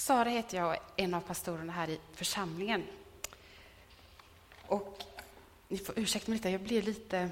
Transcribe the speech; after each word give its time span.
Sara 0.00 0.28
heter 0.28 0.56
jag 0.56 0.66
och 0.66 0.74
är 0.74 0.80
en 0.96 1.14
av 1.14 1.20
pastorerna 1.20 1.72
här 1.72 1.90
i 1.90 2.00
församlingen. 2.14 2.84
Och 4.66 5.02
ni 5.68 5.78
får 5.78 5.98
ursäkta 5.98 6.30
mig 6.30 6.38
lite, 6.38 6.50
jag 6.50 6.60
blir 6.60 6.82
lite 6.82 7.30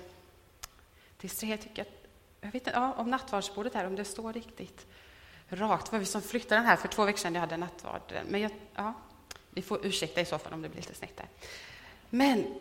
distraherad. 1.20 1.60
Tycker 1.60 1.84
Jag, 1.84 1.86
jag 2.40 2.46
vet 2.46 2.54
inte 2.54 2.70
ja, 2.70 2.92
om 2.92 3.10
nattvardsbordet 3.10 3.74
här, 3.74 3.86
om 3.86 3.96
det 3.96 4.04
står 4.04 4.32
riktigt 4.32 4.86
rakt. 5.48 5.86
Det 5.86 5.92
var 5.92 5.98
vi 5.98 6.06
som 6.06 6.22
flyttade 6.22 6.60
den 6.60 6.66
här 6.66 6.76
för 6.76 6.88
två 6.88 7.04
veckor 7.04 7.18
sedan, 7.18 7.34
jag 7.34 7.40
hade 7.40 7.56
nattvard. 7.56 8.12
Men 8.28 8.40
jag, 8.40 8.50
ja, 8.74 8.94
ni 9.50 9.62
får 9.62 9.86
ursäkta 9.86 10.20
i 10.20 10.24
så 10.24 10.38
fall 10.38 10.52
om 10.52 10.62
det 10.62 10.68
blir 10.68 10.80
lite 10.80 10.94
snett 10.94 11.16
där. 11.16 11.28
Men, 12.10 12.54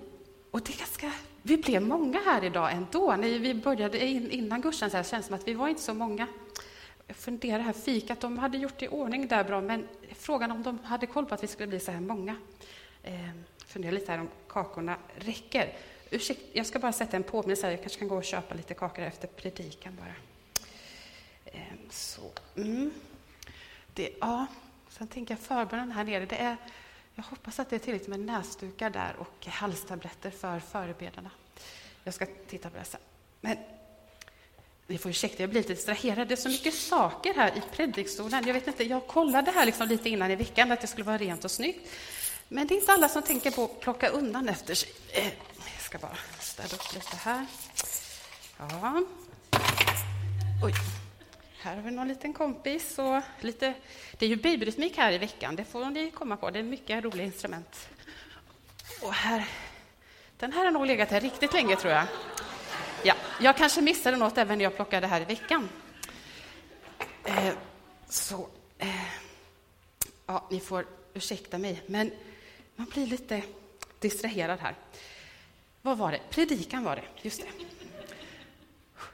och 0.51 0.61
det 0.61 0.73
är 0.73 0.77
ganska, 0.77 1.11
vi 1.41 1.57
blev 1.57 1.81
många 1.81 2.19
här 2.19 2.43
idag 2.43 2.71
ändå. 2.71 3.15
När 3.15 3.39
vi 3.39 3.53
började 3.53 4.05
in, 4.05 4.31
innan 4.31 4.61
gudstjänsten 4.61 5.03
kändes 5.03 5.25
det 5.25 5.27
som 5.27 5.35
att 5.35 5.47
vi 5.47 5.53
var 5.53 5.67
inte 5.67 5.81
så 5.81 5.93
många. 5.93 6.27
Jag 7.07 7.17
funderar 7.17 7.59
här, 7.59 7.73
fikat, 7.73 8.19
de 8.19 8.37
hade 8.37 8.57
gjort 8.57 8.79
det 8.79 8.85
i 8.85 8.89
ordning 8.89 9.27
där 9.27 9.43
bra, 9.43 9.61
men 9.61 9.87
frågan 10.15 10.51
om 10.51 10.63
de 10.63 10.79
hade 10.79 11.05
koll 11.05 11.25
på 11.25 11.35
att 11.35 11.43
vi 11.43 11.47
skulle 11.47 11.67
bli 11.67 11.79
så 11.79 11.91
här 11.91 11.99
många. 11.99 12.35
Eh, 13.03 13.29
funderar 13.65 13.91
lite 13.91 14.11
här 14.11 14.19
om 14.19 14.29
kakorna 14.47 14.97
räcker. 15.15 15.73
Ursäkta, 16.09 16.43
jag 16.53 16.65
ska 16.65 16.79
bara 16.79 16.91
sätta 16.91 17.17
en 17.17 17.23
påminnelse, 17.23 17.65
här. 17.65 17.71
jag 17.71 17.81
kanske 17.81 17.99
kan 17.99 18.07
gå 18.07 18.15
och 18.15 18.23
köpa 18.23 18.55
lite 18.55 18.73
kakor 18.73 19.03
efter 19.03 19.27
predikan 19.27 19.97
bara. 19.99 20.13
Eh, 21.45 21.61
så, 21.89 22.31
mm. 22.55 22.91
det, 23.93 24.09
ja. 24.21 24.45
Sen 24.89 25.07
tänker 25.07 25.33
jag 25.33 25.39
förbönen 25.39 25.91
här 25.91 26.03
nere, 26.03 26.25
det 26.25 26.35
är 26.35 26.57
jag 27.17 27.23
hoppas 27.23 27.59
att 27.59 27.69
det 27.69 27.75
är 27.75 27.79
tillräckligt 27.79 28.09
med 28.09 28.19
näsdukar 28.19 28.89
där 28.89 29.15
och 29.19 29.45
halstabletter 29.45 30.31
för 30.31 30.59
förebedarna. 30.59 31.29
Jag 32.03 32.13
ska 32.13 32.25
titta 32.47 32.69
på 32.69 32.77
det 32.77 32.83
sen. 32.83 32.99
Men 33.41 33.57
ni 34.87 34.97
får 34.97 35.11
ursäkta, 35.11 35.43
jag 35.43 35.49
blir 35.49 35.61
lite 35.61 35.73
distraherad. 35.73 36.27
Det 36.27 36.33
är 36.33 36.35
så 36.35 36.49
mycket 36.49 36.73
saker 36.73 37.33
här 37.33 37.57
i 37.57 37.61
predikstolen. 37.75 38.47
Jag 38.47 38.53
vet 38.53 38.67
inte, 38.67 38.83
jag 38.83 39.07
kollade 39.07 39.51
här 39.51 39.65
liksom 39.65 39.87
lite 39.87 40.09
innan 40.09 40.31
i 40.31 40.35
veckan 40.35 40.71
att 40.71 40.81
det 40.81 40.87
skulle 40.87 41.05
vara 41.05 41.17
rent 41.17 41.45
och 41.45 41.51
snyggt. 41.51 41.89
Men 42.47 42.67
det 42.67 42.75
är 42.75 42.79
inte 42.79 42.91
alla 42.91 43.09
som 43.09 43.21
tänker 43.21 43.51
på 43.51 43.63
att 43.63 43.79
plocka 43.79 44.07
undan 44.09 44.49
efter 44.49 44.75
sig. 44.75 44.89
Eh, 45.09 45.23
jag 45.75 45.81
ska 45.81 45.97
bara 45.97 46.17
städa 46.39 46.75
upp 46.75 46.93
lite 46.93 47.15
här. 47.15 47.45
Ja. 48.59 49.03
Oj. 50.63 50.73
Här 51.59 51.75
har 51.75 51.81
vi 51.81 51.91
någon 51.91 52.07
liten 52.07 52.33
kompis. 52.33 52.99
Och 52.99 53.21
lite, 53.41 53.73
det 54.17 54.25
är 54.25 54.29
ju 54.29 54.35
bibelrytmik 54.35 54.97
här 54.97 55.11
i 55.11 55.17
veckan, 55.17 55.55
det 55.55 55.65
får 55.65 55.85
ni 55.85 56.11
komma 56.11 56.37
på. 56.37 56.49
Det 56.49 56.59
är 56.59 56.63
mycket 56.63 57.03
roliga 57.03 57.25
instrument. 57.25 57.89
Och 59.01 59.13
här, 59.13 59.47
den 60.37 60.53
här 60.53 60.65
har 60.65 60.71
nog 60.71 60.85
legat 60.85 61.09
här 61.09 61.21
riktigt 61.21 61.53
länge, 61.53 61.75
tror 61.75 61.93
jag. 61.93 62.05
Ja, 63.07 63.15
jag 63.39 63.57
kanske 63.57 63.81
missade 63.81 64.17
något 64.17 64.37
även 64.37 64.57
när 64.57 64.63
jag 64.63 64.75
plockade 64.75 65.07
här 65.07 65.21
i 65.21 65.25
veckan. 65.25 65.69
Eh, 67.23 67.53
så, 68.09 68.49
eh, 68.77 69.05
ja, 70.25 70.47
ni 70.51 70.59
får 70.59 70.85
ursäkta 71.13 71.57
mig, 71.57 71.83
men 71.85 72.11
man 72.75 72.87
blir 72.87 73.07
lite 73.07 73.43
distraherad 73.99 74.59
här. 74.59 74.75
Vad 75.81 75.97
var 75.97 76.11
det? 76.11 76.21
Predikan 76.29 76.83
var 76.83 76.95
det, 76.95 77.03
just 77.21 77.41
det. 77.41 77.47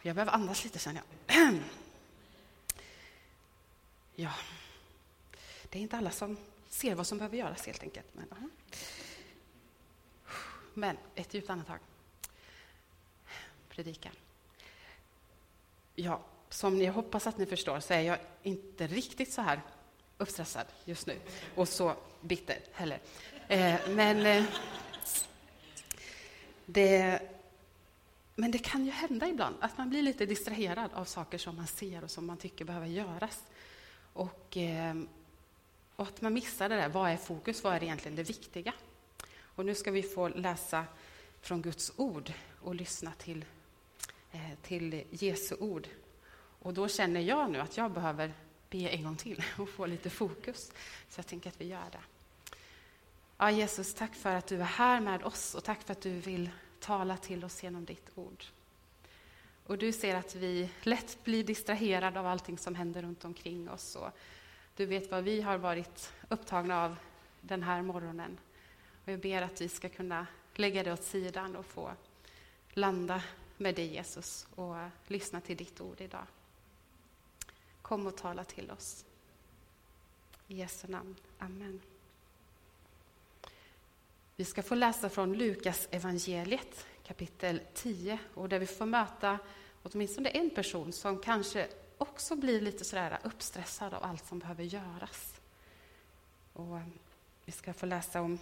Jag 0.02 0.16
behöver 0.16 0.31
andas 0.31 0.64
lite, 0.64 0.80
känner 0.80 1.02
jag. 1.27 1.59
Ja, 4.16 4.33
det 5.69 5.80
är 5.80 5.81
inte 5.81 5.97
alla 5.97 6.11
som 6.11 6.38
ser 6.69 6.95
vad 6.95 7.08
som 7.08 7.17
behöver 7.17 7.38
göras 7.38 7.66
helt 7.66 7.83
enkelt. 7.83 8.08
Men, 8.14 8.52
men 10.73 10.97
ett 11.16 11.33
djupt 11.33 11.49
andetag. 11.49 11.80
Predikan. 13.75 14.11
Ja, 15.95 16.21
som 16.49 16.77
ni 16.77 16.85
hoppas 16.85 17.27
att 17.27 17.38
ni 17.38 17.45
förstår 17.45 17.80
så 17.80 17.93
är 17.93 18.02
jag 18.02 18.17
inte 18.43 18.88
riktigt 18.88 19.33
så 19.33 19.41
här 19.41 19.61
uppstressad 20.17 20.65
just 20.85 21.07
nu 21.07 21.19
och 21.55 21.69
så 21.69 21.95
bitter 22.21 22.57
heller. 22.71 22.99
Eh, 23.47 23.75
men 23.89 24.25
eh, 24.25 24.43
det, 26.65 27.19
men 28.35 28.52
det 28.52 28.58
kan 28.58 28.86
ju 28.86 28.92
hända 28.92 29.27
ibland 29.27 29.55
att 29.59 29.77
man 29.77 29.89
blir 29.89 30.02
lite 30.02 30.25
distraherad 30.25 30.89
av 30.93 31.05
saker 31.05 31.37
som 31.37 31.55
man 31.55 31.67
ser 31.67 32.03
och 32.03 32.11
som 32.11 32.25
man 32.25 32.37
tycker 32.37 32.65
behöver 32.65 32.87
göras. 32.87 33.43
Och, 34.14 34.58
eh, 34.58 34.95
och 35.95 36.08
att 36.08 36.21
man 36.21 36.33
missar 36.33 36.69
det 36.69 36.75
där, 36.75 36.89
vad 36.89 37.09
är 37.09 37.17
fokus, 37.17 37.64
vad 37.64 37.73
är 37.73 37.83
egentligen 37.83 38.15
det 38.15 38.23
viktiga? 38.23 38.73
Och 39.55 39.65
nu 39.65 39.75
ska 39.75 39.92
vi 39.92 40.03
få 40.03 40.27
läsa 40.27 40.86
från 41.42 41.61
Guds 41.61 41.92
ord 41.95 42.33
och 42.61 42.75
lyssna 42.75 43.11
till, 43.17 43.45
Eh, 44.33 44.39
till 44.61 45.04
Jesu 45.10 45.55
ord. 45.55 45.88
Och 46.60 46.73
då 46.73 46.88
känner 46.88 47.21
jag 47.21 47.52
nu 47.52 47.60
att 47.60 47.77
jag 47.77 47.92
behöver 47.92 48.33
be 48.70 48.77
en 48.77 49.04
gång 49.04 49.16
till 49.16 49.44
och 49.58 49.70
få 49.70 49.86
lite 49.86 50.10
fokus. 50.10 50.71
Så 51.10 51.20
jag 51.20 51.27
tänker 51.27 51.49
att 51.49 51.61
vi 51.61 51.67
gör 51.67 51.89
det. 51.92 51.99
Ja, 53.38 53.52
Jesus, 53.52 53.93
tack 53.93 54.16
för 54.16 54.36
att 54.36 54.48
du 54.48 54.60
är 54.60 54.64
här 54.64 54.99
med 54.99 55.23
oss 55.23 55.55
och 55.55 55.64
tack 55.64 55.82
för 55.82 55.92
att 55.92 56.02
du 56.02 56.10
vill 56.10 56.49
tala 56.80 57.17
till 57.17 57.45
oss 57.45 57.64
genom 57.64 57.86
ditt 57.86 58.10
ord. 58.16 58.43
Och 59.66 59.77
du 59.77 59.92
ser 59.92 60.16
att 60.16 60.36
vi 60.36 60.70
lätt 60.82 61.23
blir 61.23 61.43
distraherade 61.43 62.20
av 62.20 62.27
allting 62.27 62.58
som 62.58 62.76
händer 62.76 63.02
runt 63.02 63.26
omkring 63.26 63.70
oss. 63.70 63.95
Och 63.95 64.10
du 64.76 64.86
vet 64.86 65.11
vad 65.11 65.23
vi 65.23 65.42
har 65.42 65.58
varit 65.58 66.14
upptagna 66.30 66.83
av 66.83 66.95
den 67.42 67.64
här 67.64 67.82
morgonen. 67.82 68.38
Och 69.05 69.11
jag 69.11 69.20
ber 69.20 69.42
att 69.42 69.61
vi 69.61 69.70
ska 69.70 69.89
kunna 69.89 70.27
lägga 70.55 70.83
det 70.83 70.93
åt 70.93 71.04
sidan 71.04 71.55
och 71.55 71.66
få 71.66 71.92
landa 72.70 73.22
med 73.63 73.75
dig 73.75 73.85
Jesus 73.85 74.47
och 74.55 74.75
lyssna 75.07 75.41
till 75.41 75.57
ditt 75.57 75.81
ord 75.81 76.01
idag. 76.01 76.25
Kom 77.81 78.07
och 78.07 78.17
tala 78.17 78.43
till 78.43 78.71
oss. 78.71 79.05
I 80.47 80.55
Jesu 80.55 80.87
namn. 80.87 81.15
Amen. 81.37 81.81
Vi 84.35 84.45
ska 84.45 84.63
få 84.63 84.75
läsa 84.75 85.09
från 85.09 85.33
Lukas 85.33 85.87
evangeliet 85.91 86.85
kapitel 87.03 87.61
10 87.73 88.19
och 88.33 88.49
där 88.49 88.59
vi 88.59 88.67
får 88.67 88.85
möta 88.85 89.39
åtminstone 89.83 90.30
en 90.30 90.49
person 90.49 90.93
som 90.93 91.19
kanske 91.19 91.67
också 91.97 92.35
blir 92.35 92.61
lite 92.61 92.85
sådär 92.85 93.19
uppstressad 93.23 93.93
av 93.93 94.03
allt 94.03 94.25
som 94.25 94.39
behöver 94.39 94.63
göras. 94.63 95.41
Och 96.53 96.77
eh, 96.77 96.87
vi 97.45 97.51
ska 97.51 97.73
få 97.73 97.85
läsa 97.85 98.21
om 98.21 98.39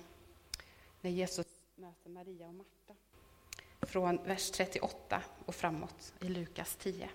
när 1.02 1.12
Jesus 1.12 1.48
möter 1.76 2.10
Maria 2.10 2.48
och 2.48 2.54
Marta 2.54 2.96
från 3.92 4.20
vers 4.26 4.52
38 4.52 5.22
och 5.46 5.56
framåt 5.56 6.14
i 6.20 6.28
Lukas 6.28 6.76
10. 6.76 7.10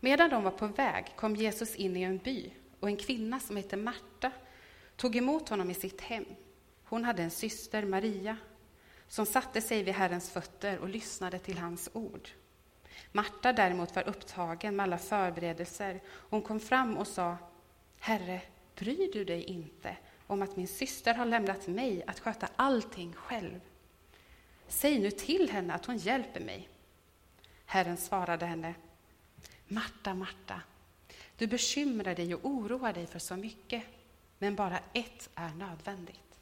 Medan 0.00 0.30
de 0.30 0.44
var 0.44 0.50
på 0.50 0.66
väg 0.66 1.12
kom 1.16 1.36
Jesus 1.36 1.74
in 1.74 1.96
i 1.96 2.02
en 2.02 2.18
by 2.18 2.50
och 2.80 2.88
en 2.88 2.96
kvinna 2.96 3.40
som 3.40 3.56
hette 3.56 3.76
Marta 3.76 4.30
tog 4.96 5.16
emot 5.16 5.48
honom 5.48 5.70
i 5.70 5.74
sitt 5.74 6.00
hem. 6.00 6.24
Hon 6.84 7.04
hade 7.04 7.22
en 7.22 7.30
syster, 7.30 7.84
Maria, 7.84 8.36
som 9.08 9.26
satte 9.26 9.60
sig 9.60 9.82
vid 9.82 9.94
Herrens 9.94 10.30
fötter 10.30 10.78
och 10.78 10.88
lyssnade 10.88 11.38
till 11.38 11.58
hans 11.58 11.90
ord. 11.92 12.28
Marta 13.12 13.52
däremot 13.52 13.94
var 13.94 14.08
upptagen 14.08 14.76
med 14.76 14.84
alla 14.84 14.98
förberedelser. 14.98 16.00
Hon 16.06 16.42
kom 16.42 16.60
fram 16.60 16.96
och 16.96 17.06
sa, 17.06 17.36
Herre, 17.98 18.40
bryr 18.74 19.12
du 19.12 19.24
dig 19.24 19.42
inte 19.42 19.96
om 20.26 20.42
att 20.42 20.56
min 20.56 20.68
syster 20.68 21.14
har 21.14 21.26
lämnat 21.26 21.66
mig 21.66 22.04
att 22.06 22.20
sköta 22.20 22.48
allting 22.56 23.12
själv? 23.12 23.60
Säg 24.72 24.98
nu 24.98 25.10
till 25.10 25.50
henne 25.50 25.74
att 25.74 25.86
hon 25.86 25.96
hjälper 25.96 26.40
mig. 26.40 26.68
Herren 27.66 27.96
svarade 27.96 28.46
henne, 28.46 28.74
Marta, 29.68 30.14
Marta, 30.14 30.60
du 31.36 31.46
bekymrar 31.46 32.14
dig 32.14 32.34
och 32.34 32.40
oroar 32.44 32.92
dig 32.92 33.06
för 33.06 33.18
så 33.18 33.36
mycket, 33.36 33.82
men 34.38 34.56
bara 34.56 34.78
ett 34.92 35.30
är 35.34 35.54
nödvändigt. 35.54 36.40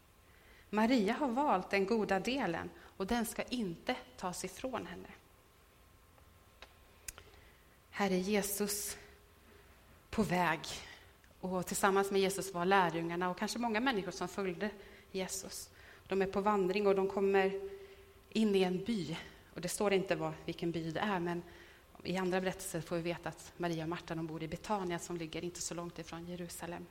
Maria 0.70 1.12
har 1.12 1.28
valt 1.28 1.70
den 1.70 1.86
goda 1.86 2.20
delen 2.20 2.70
och 2.80 3.06
den 3.06 3.26
ska 3.26 3.42
inte 3.42 3.96
tas 4.16 4.44
ifrån 4.44 4.86
henne. 4.86 5.08
Här 7.91 8.10
är 8.10 8.18
Jesus 8.18 8.97
på 10.10 10.22
väg 10.22 10.60
och 11.41 11.66
tillsammans 11.66 12.10
med 12.10 12.20
Jesus 12.20 12.54
var 12.54 12.65
lärjungarna 12.65 13.30
och 13.30 13.38
kanske 13.38 13.59
många 13.59 13.80
människor 13.80 14.12
som 14.12 14.28
följde 14.28 14.71
Jesus. 15.12 15.71
De 16.06 16.22
är 16.22 16.27
på 16.27 16.41
vandring 16.41 16.86
och 16.86 16.94
de 16.94 17.09
kommer 17.09 17.79
in 18.30 18.56
i 18.56 18.62
en 18.62 18.84
by. 18.84 19.16
Och 19.54 19.60
det 19.60 19.68
står 19.68 19.92
inte 19.92 20.16
vad, 20.16 20.32
vilken 20.44 20.71
by 20.71 20.91
det 20.91 21.00
är, 21.00 21.21
men 21.21 21.42
i 22.04 22.16
andra 22.16 22.41
berättelser 22.41 22.80
får 22.80 22.97
vi 22.97 23.03
veta 23.03 23.28
att 23.28 23.53
Maria 23.56 23.82
och 23.82 23.88
Marta 23.88 24.15
de 24.15 24.27
bor 24.27 24.42
i 24.42 24.48
Betania 24.48 24.98
som 24.98 25.16
ligger 25.16 25.44
inte 25.44 25.60
så 25.60 25.74
långt 25.74 25.98
ifrån 25.98 26.27
Jerusalem. 26.27 26.86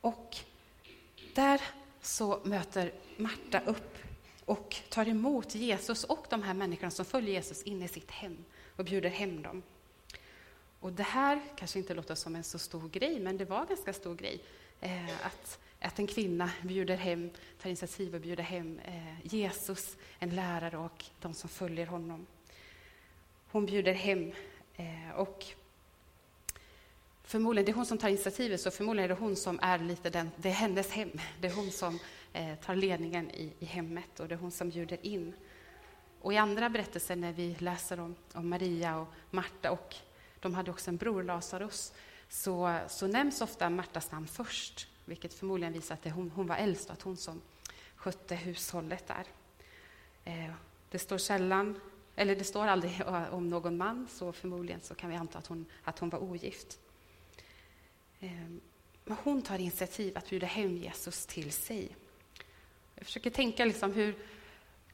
Och 0.00 0.36
där 1.34 1.60
så 2.00 2.40
möter 2.44 2.92
Marta 3.16 3.60
upp 3.60 3.98
och 4.44 4.76
tar 4.88 5.08
emot 5.08 5.54
Jesus 5.54 6.04
och 6.04 6.26
de 6.30 6.42
här 6.42 6.54
människorna 6.54 6.90
som 6.90 7.04
följer 7.04 7.34
Jesus 7.34 7.62
in 7.62 7.82
i 7.82 7.88
sitt 7.88 8.10
hem 8.10 8.44
och 8.76 8.84
bjuder 8.84 9.10
hem 9.10 9.42
dem. 9.42 9.62
Och 10.80 10.92
det 10.92 11.02
här 11.02 11.42
kanske 11.56 11.78
inte 11.78 11.94
låter 11.94 12.14
som 12.14 12.36
en 12.36 12.44
så 12.44 12.58
stor 12.58 12.88
grej, 12.88 13.20
men 13.20 13.36
det 13.36 13.44
var 13.44 13.60
en 13.60 13.66
ganska 13.66 13.92
stor 13.92 14.14
grej. 14.14 14.40
Eh, 14.80 15.26
att, 15.26 15.58
att 15.80 15.98
en 15.98 16.06
kvinna 16.06 16.50
bjuder 16.62 16.96
hem, 16.96 17.30
tar 17.62 17.68
initiativ 17.70 18.14
och 18.14 18.20
bjuder 18.20 18.42
hem 18.42 18.78
eh, 18.84 19.26
Jesus, 19.26 19.96
en 20.18 20.30
lärare 20.30 20.78
och 20.78 21.04
de 21.20 21.34
som 21.34 21.50
följer 21.50 21.86
honom. 21.86 22.26
Hon 23.50 23.66
bjuder 23.66 23.92
hem 23.92 24.32
eh, 24.76 25.10
och 25.14 25.44
förmodligen, 27.22 27.66
det 27.66 27.72
är 27.72 27.74
hon 27.74 27.86
som 27.86 27.98
tar 27.98 28.08
initiativet, 28.08 28.60
så 28.60 28.70
förmodligen 28.70 29.10
är 29.10 29.14
det 29.14 29.20
hon 29.20 29.36
som 29.36 29.58
är 29.62 29.78
lite 29.78 30.10
den, 30.10 30.30
det 30.36 30.48
är 30.48 30.52
hennes 30.52 30.90
hem. 30.90 31.10
Det 31.40 31.46
är 31.46 31.54
hon 31.54 31.70
som 31.70 31.98
eh, 32.32 32.54
tar 32.54 32.74
ledningen 32.74 33.30
i, 33.30 33.52
i 33.58 33.64
hemmet 33.64 34.20
och 34.20 34.28
det 34.28 34.34
är 34.34 34.38
hon 34.38 34.50
som 34.50 34.70
bjuder 34.70 35.06
in. 35.06 35.32
Och 36.20 36.32
i 36.32 36.36
andra 36.36 36.70
berättelser 36.70 37.16
när 37.16 37.32
vi 37.32 37.56
läser 37.58 38.00
om, 38.00 38.14
om 38.32 38.48
Maria 38.48 38.96
och 38.96 39.08
Marta 39.30 39.70
och 39.70 39.94
de 40.40 40.54
hade 40.54 40.70
också 40.70 40.90
en 40.90 40.96
bror, 40.96 41.22
Lazarus, 41.22 41.92
så, 42.28 42.78
så 42.88 43.06
nämns 43.06 43.40
ofta 43.40 43.70
Martas 43.70 44.10
namn 44.10 44.26
först, 44.26 44.88
vilket 45.06 45.34
förmodligen 45.34 45.72
visar 45.72 45.94
att 45.94 46.02
det 46.02 46.10
hon, 46.10 46.30
hon 46.30 46.46
var 46.46 46.56
äldst 46.56 46.86
och 46.86 46.92
att 46.92 47.02
hon 47.02 47.16
som 47.16 47.42
skötte 47.96 48.34
hushållet 48.34 49.06
där. 49.06 49.26
Eh, 50.24 50.54
det 50.90 50.98
står 50.98 51.18
sällan, 51.18 51.80
eller 52.16 52.36
det 52.36 52.44
står 52.44 52.66
aldrig 52.66 53.02
om 53.30 53.48
någon 53.48 53.76
man, 53.76 54.08
så 54.10 54.32
förmodligen 54.32 54.80
så 54.80 54.94
kan 54.94 55.10
vi 55.10 55.16
anta 55.16 55.38
att 55.38 55.46
hon, 55.46 55.66
att 55.84 55.98
hon 55.98 56.10
var 56.10 56.18
ogift. 56.18 56.78
Eh, 58.20 58.30
men 59.04 59.16
hon 59.22 59.42
tar 59.42 59.58
initiativ 59.58 60.18
att 60.18 60.28
bjuda 60.28 60.46
hem 60.46 60.76
Jesus 60.76 61.26
till 61.26 61.52
sig. 61.52 61.96
Jag 62.94 63.06
försöker 63.06 63.30
tänka 63.30 63.64
liksom 63.64 63.92
hur, 63.92 64.16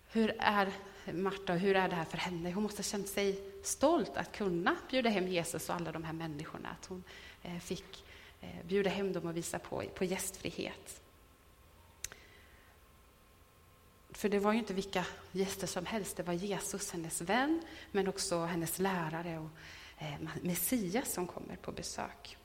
hur 0.07 0.35
är 0.39 0.73
Marta, 1.13 1.53
hur 1.53 1.77
är 1.77 1.89
det 1.89 1.95
här 1.95 2.05
för 2.05 2.19
henne? 2.19 2.53
Hon 2.53 2.63
måste 2.63 2.79
ha 2.79 2.85
känt 2.85 3.09
sig 3.09 3.53
stolt 3.63 4.17
att 4.17 4.33
kunna 4.33 4.77
bjuda 4.91 5.11
hem 5.11 5.29
Jesus 5.29 5.69
och 5.69 5.75
alla 5.75 5.93
de 5.93 6.05
här 6.05 6.13
människorna. 6.13 6.69
Att 6.69 6.87
hon 6.87 7.05
eh, 7.43 7.59
fick 7.59 8.05
Eh, 8.43 8.67
bjuda 8.67 8.91
hem 8.91 9.13
dem 9.13 9.27
och 9.27 9.37
visa 9.37 9.59
på, 9.59 9.83
på 9.95 10.05
gästfrihet. 10.05 11.01
För 14.11 14.29
det 14.29 14.39
var 14.39 14.53
ju 14.53 14.59
inte 14.59 14.75
vilka 14.75 15.07
gäster 15.33 15.67
som 15.67 15.87
helst, 15.87 16.17
det 16.17 16.23
var 16.23 16.33
Jesus, 16.33 16.91
hennes 16.91 17.21
vän, 17.21 17.63
men 17.93 18.09
också 18.09 18.45
hennes 18.45 18.79
lärare 18.79 19.39
och 19.39 19.51
eh, 19.99 20.15
Messias 20.43 21.13
som 21.13 21.27
kommer 21.27 21.57
på 21.57 21.73
besök. 21.73 22.37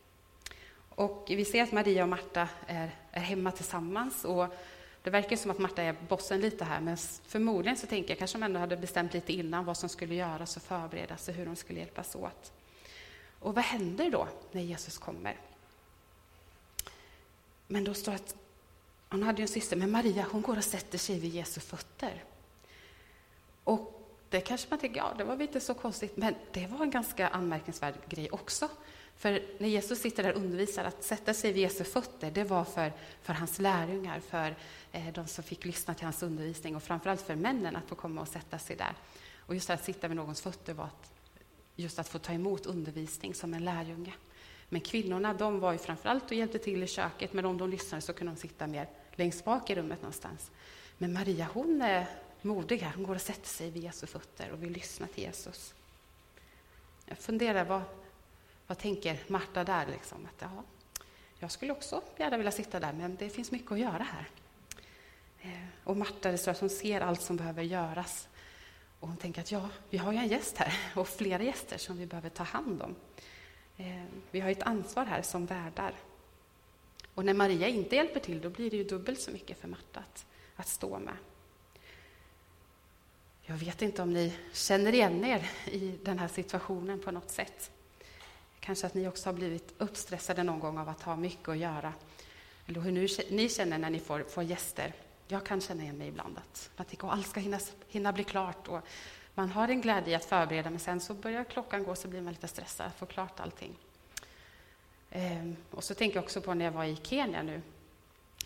Och 0.90 1.26
vi 1.30 1.46
ser 1.46 1.64
att 1.64 1.72
Maria 1.72 2.04
och 2.04 2.10
Marta 2.10 2.50
är, 2.68 2.96
är 3.12 3.20
hemma 3.20 3.52
tillsammans. 3.52 4.26
Och 4.26 4.48
det 5.04 5.10
verkar 5.10 5.36
som 5.36 5.52
att 5.52 5.60
Marta 5.60 5.82
är 5.82 5.96
bossen 6.08 6.42
lite 6.42 6.66
här, 6.66 6.82
men 6.82 6.98
förmodligen 7.28 7.78
så 7.78 7.88
tänker 7.88 8.10
jag 8.10 8.18
kanske 8.18 8.38
de 8.38 8.44
ändå 8.44 8.60
hade 8.60 8.78
bestämt 8.78 9.14
lite 9.14 9.34
innan 9.34 9.66
vad 9.66 9.78
som 9.78 9.90
skulle 9.90 10.16
göras 10.16 10.58
och 10.58 10.64
förberedas 10.64 11.28
och 11.28 11.34
hur 11.34 11.46
de 11.46 11.56
skulle 11.56 11.80
hjälpas 11.80 12.16
åt. 12.16 12.54
Och 13.40 13.56
vad 13.56 13.64
händer 13.64 14.12
då 14.12 14.28
när 14.52 14.62
Jesus 14.62 14.98
kommer? 14.98 15.38
Men 17.68 17.84
då 17.84 17.94
står 17.94 18.12
det 18.12 18.16
att 18.16 18.36
hon 19.10 19.24
hade 19.24 19.42
en 19.42 19.48
syster, 19.48 19.76
men 19.76 19.92
Maria 19.92 20.26
hon 20.32 20.42
går 20.42 20.58
och 20.58 20.64
sätter 20.64 20.98
sig 20.98 21.20
vid 21.20 21.34
Jesu 21.34 21.60
fötter. 21.60 22.24
Och 23.64 23.94
det 24.30 24.42
kanske 24.42 24.68
man 24.70 24.80
tänker, 24.80 24.98
ja 24.98 25.14
det 25.18 25.24
var 25.24 25.42
inte 25.42 25.60
så 25.60 25.74
konstigt, 25.74 26.18
men 26.18 26.36
det 26.52 26.68
var 26.68 26.84
en 26.84 26.92
ganska 26.92 27.28
anmärkningsvärd 27.28 27.96
grej 28.10 28.30
också. 28.32 28.70
För 29.18 29.44
när 29.58 29.68
Jesus 29.68 30.02
sitter 30.02 30.24
där 30.24 30.34
och 30.34 30.42
undervisar, 30.42 30.84
att 30.84 31.04
sätta 31.04 31.34
sig 31.34 31.52
vid 31.52 31.62
Jesu 31.62 31.84
fötter, 31.84 32.32
det 32.32 32.44
var 32.44 32.64
för, 32.64 32.94
för 33.22 33.34
hans 33.34 33.60
lärjungar, 33.60 34.20
för 34.20 34.56
eh, 34.92 35.14
de 35.14 35.28
som 35.28 35.44
fick 35.44 35.66
lyssna 35.66 35.94
till 35.94 36.04
hans 36.04 36.24
undervisning 36.24 36.76
och 36.76 36.84
framförallt 36.84 37.22
för 37.22 37.36
männen 37.36 37.76
att 37.76 37.86
få 37.86 37.96
komma 37.96 38.22
och 38.22 38.28
sätta 38.28 38.60
sig 38.60 38.76
där. 38.76 38.94
Och 39.38 39.56
just 39.56 39.70
att 39.70 39.84
sitta 39.84 40.08
vid 40.08 40.18
någons 40.18 40.42
fötter 40.42 40.74
var 40.74 40.86
att, 40.86 41.12
just 41.76 42.00
att 42.00 42.08
få 42.08 42.20
ta 42.20 42.34
emot 42.34 42.66
undervisning 42.66 43.34
som 43.34 43.54
en 43.54 43.66
lärjunge. 43.66 44.14
Men 44.70 44.82
kvinnorna, 44.82 45.34
de 45.34 45.60
var 45.60 45.72
ju 45.72 45.78
framförallt 45.78 46.26
och 46.26 46.34
hjälpte 46.34 46.60
till 46.60 46.84
i 46.84 46.88
köket, 46.88 47.34
men 47.34 47.46
om 47.46 47.58
de 47.58 47.70
lyssnade 47.70 48.02
så 48.02 48.14
kunde 48.14 48.34
de 48.34 48.40
sitta 48.40 48.68
mer 48.68 48.88
längst 49.16 49.46
bak 49.46 49.70
i 49.70 49.76
rummet 49.76 50.02
någonstans. 50.02 50.52
Men 50.98 51.14
Maria, 51.14 51.48
hon 51.54 51.82
är 51.82 52.08
modig 52.42 52.78
här. 52.78 52.94
Hon 52.96 53.04
går 53.04 53.16
och 53.16 53.22
sätter 53.22 53.48
sig 53.48 53.72
vid 53.72 53.84
Jesu 53.84 54.08
fötter 54.08 54.52
och 54.52 54.64
vill 54.64 54.72
lyssna 54.72 55.08
till 55.08 55.24
Jesus. 55.24 55.74
Jag 57.06 57.18
funderar, 57.18 57.66
vad, 57.66 57.82
vad 58.68 58.78
tänker 58.78 59.20
Marta 59.28 59.64
där? 59.64 59.88
Liksom? 59.88 60.26
Att, 60.26 60.42
ja, 60.42 60.64
jag 61.40 61.52
skulle 61.52 61.72
också 61.72 62.02
gärna 62.18 62.38
vilja 62.38 62.52
sitta 62.52 62.80
där, 62.80 62.94
men 62.94 63.16
det 63.16 63.30
finns 63.30 63.52
mycket 63.52 63.72
att 63.72 63.80
göra 63.80 64.04
här. 64.04 64.30
Eh, 65.42 65.68
och 65.84 65.98
Marta, 65.98 66.32
det 66.32 66.38
står 66.38 66.52
att 66.52 66.60
hon 66.60 66.70
ser 66.70 67.02
allt 67.02 67.22
som 67.22 67.38
behöver 67.38 67.64
göras. 67.64 68.28
Och 69.00 69.08
hon 69.08 69.18
tänker 69.18 69.42
att 69.42 69.52
ja, 69.52 69.70
vi 69.90 69.98
har 69.98 70.12
ju 70.12 70.18
en 70.18 70.28
gäst 70.28 70.58
här 70.58 70.74
och 71.00 71.08
flera 71.08 71.44
gäster 71.44 71.78
som 71.78 71.98
vi 71.98 72.06
behöver 72.06 72.30
ta 72.30 72.44
hand 72.44 72.82
om. 72.82 72.96
Eh, 73.78 74.04
vi 74.32 74.40
har 74.40 74.50
ett 74.50 74.64
ansvar 74.64 75.06
här 75.06 75.22
som 75.22 75.46
värdar. 75.46 75.94
Och 77.14 77.26
när 77.26 77.34
Maria 77.34 77.68
inte 77.68 77.96
hjälper 77.96 78.20
till, 78.20 78.42
då 78.42 78.50
blir 78.50 78.72
det 78.72 78.78
ju 78.78 78.84
dubbelt 78.84 79.22
så 79.22 79.32
mycket 79.32 79.60
för 79.62 79.68
Marta 79.68 80.00
att, 80.00 80.26
att 80.56 80.68
stå 80.68 81.00
med. 81.00 81.18
Jag 83.42 83.56
vet 83.56 83.82
inte 83.82 84.02
om 84.02 84.14
ni 84.14 84.34
känner 84.54 84.94
igen 84.94 85.26
er 85.26 85.50
i 85.66 86.00
den 86.04 86.20
här 86.20 86.28
situationen 86.28 87.00
på 87.00 87.12
något 87.12 87.30
sätt. 87.30 87.72
Kanske 88.60 88.88
att 88.88 88.94
ni 88.94 89.08
också 89.08 89.30
har 89.30 89.34
blivit 89.34 89.74
uppstressade 89.78 90.44
någon 90.44 90.60
gång 90.60 90.78
av 90.78 90.90
att 90.90 91.02
ha 91.02 91.16
mycket 91.16 91.50
att 91.50 91.58
göra. 91.58 91.94
Eller 92.66 92.82
hur 92.82 92.92
nu, 92.92 93.08
ni 93.30 93.50
känner 93.50 93.78
när 93.78 93.90
ni 93.90 94.00
får, 94.00 94.24
får 94.24 94.44
gäster. 94.44 94.94
Jag 95.28 95.46
kan 95.46 95.62
känna 95.62 95.84
igen 95.84 95.98
mig 95.98 96.08
ibland 96.08 96.38
att 96.38 96.70
man 96.78 96.86
tänker 96.86 97.08
att 97.08 97.14
allt 97.14 97.28
ska 97.28 97.40
hinna, 97.40 97.60
hinna 97.88 98.14
bli 98.14 98.24
klart. 98.24 98.68
Och 98.68 98.80
man 99.38 99.50
har 99.50 99.68
en 99.68 99.82
glädje 99.82 100.12
i 100.14 100.16
att 100.16 100.26
förbereda, 100.26 100.70
men 100.70 100.80
sen 100.80 101.00
så 101.00 101.14
börjar 101.14 101.44
klockan 101.44 101.84
gå 101.84 101.96
så 101.96 102.08
blir 102.08 102.22
man 102.22 102.34
lite 102.34 102.48
stressad 102.48 102.88
att 102.88 102.96
få 102.96 103.06
klart 103.06 103.40
allting. 103.40 103.76
Ehm, 105.12 105.56
och 105.72 105.84
så 105.84 105.94
tänker 105.94 106.18
jag 106.18 106.24
också 106.24 106.42
på 106.42 106.54
när 106.54 106.66
jag 106.66 106.72
var 106.72 106.84
i 106.84 106.98
Kenya 107.04 107.44
nu, 107.44 107.62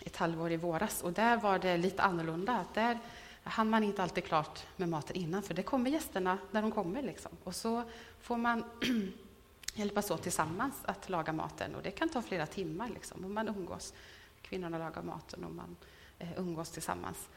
ett 0.06 0.18
halvår 0.18 0.52
i 0.52 0.58
våras, 0.58 1.02
och 1.02 1.14
där 1.14 1.38
var 1.38 1.60
det 1.60 1.78
lite 1.78 2.02
annorlunda. 2.02 2.66
Där 2.74 3.00
hann 3.44 3.70
man 3.70 3.84
inte 3.84 4.04
alltid 4.04 4.24
klart 4.24 4.66
med 4.76 4.90
maten 4.90 5.16
innan, 5.16 5.44
för 5.44 5.54
det 5.54 5.64
kommer 5.64 5.92
gästerna 5.92 6.38
när 6.52 6.62
de 6.62 6.72
kommer. 6.72 7.02
Liksom. 7.02 7.32
Och 7.44 7.56
så 7.56 7.84
får 8.22 8.38
man 8.38 8.64
hjälpas 9.74 10.12
åt 10.12 10.24
tillsammans 10.24 10.76
att 10.86 11.10
laga 11.10 11.34
maten, 11.34 11.76
och 11.76 11.84
det 11.84 11.92
kan 11.92 12.10
ta 12.10 12.22
flera 12.22 12.46
timmar. 12.46 12.90
Liksom, 12.90 13.24
och 13.24 13.32
man 13.32 13.48
umgås. 13.48 13.94
Kvinnorna 14.42 14.78
lagar 14.78 15.02
maten 15.02 15.44
och 15.44 15.52
man 15.52 15.76
eh, 16.20 16.40
umgås 16.40 16.70
tillsammans. 16.70 17.30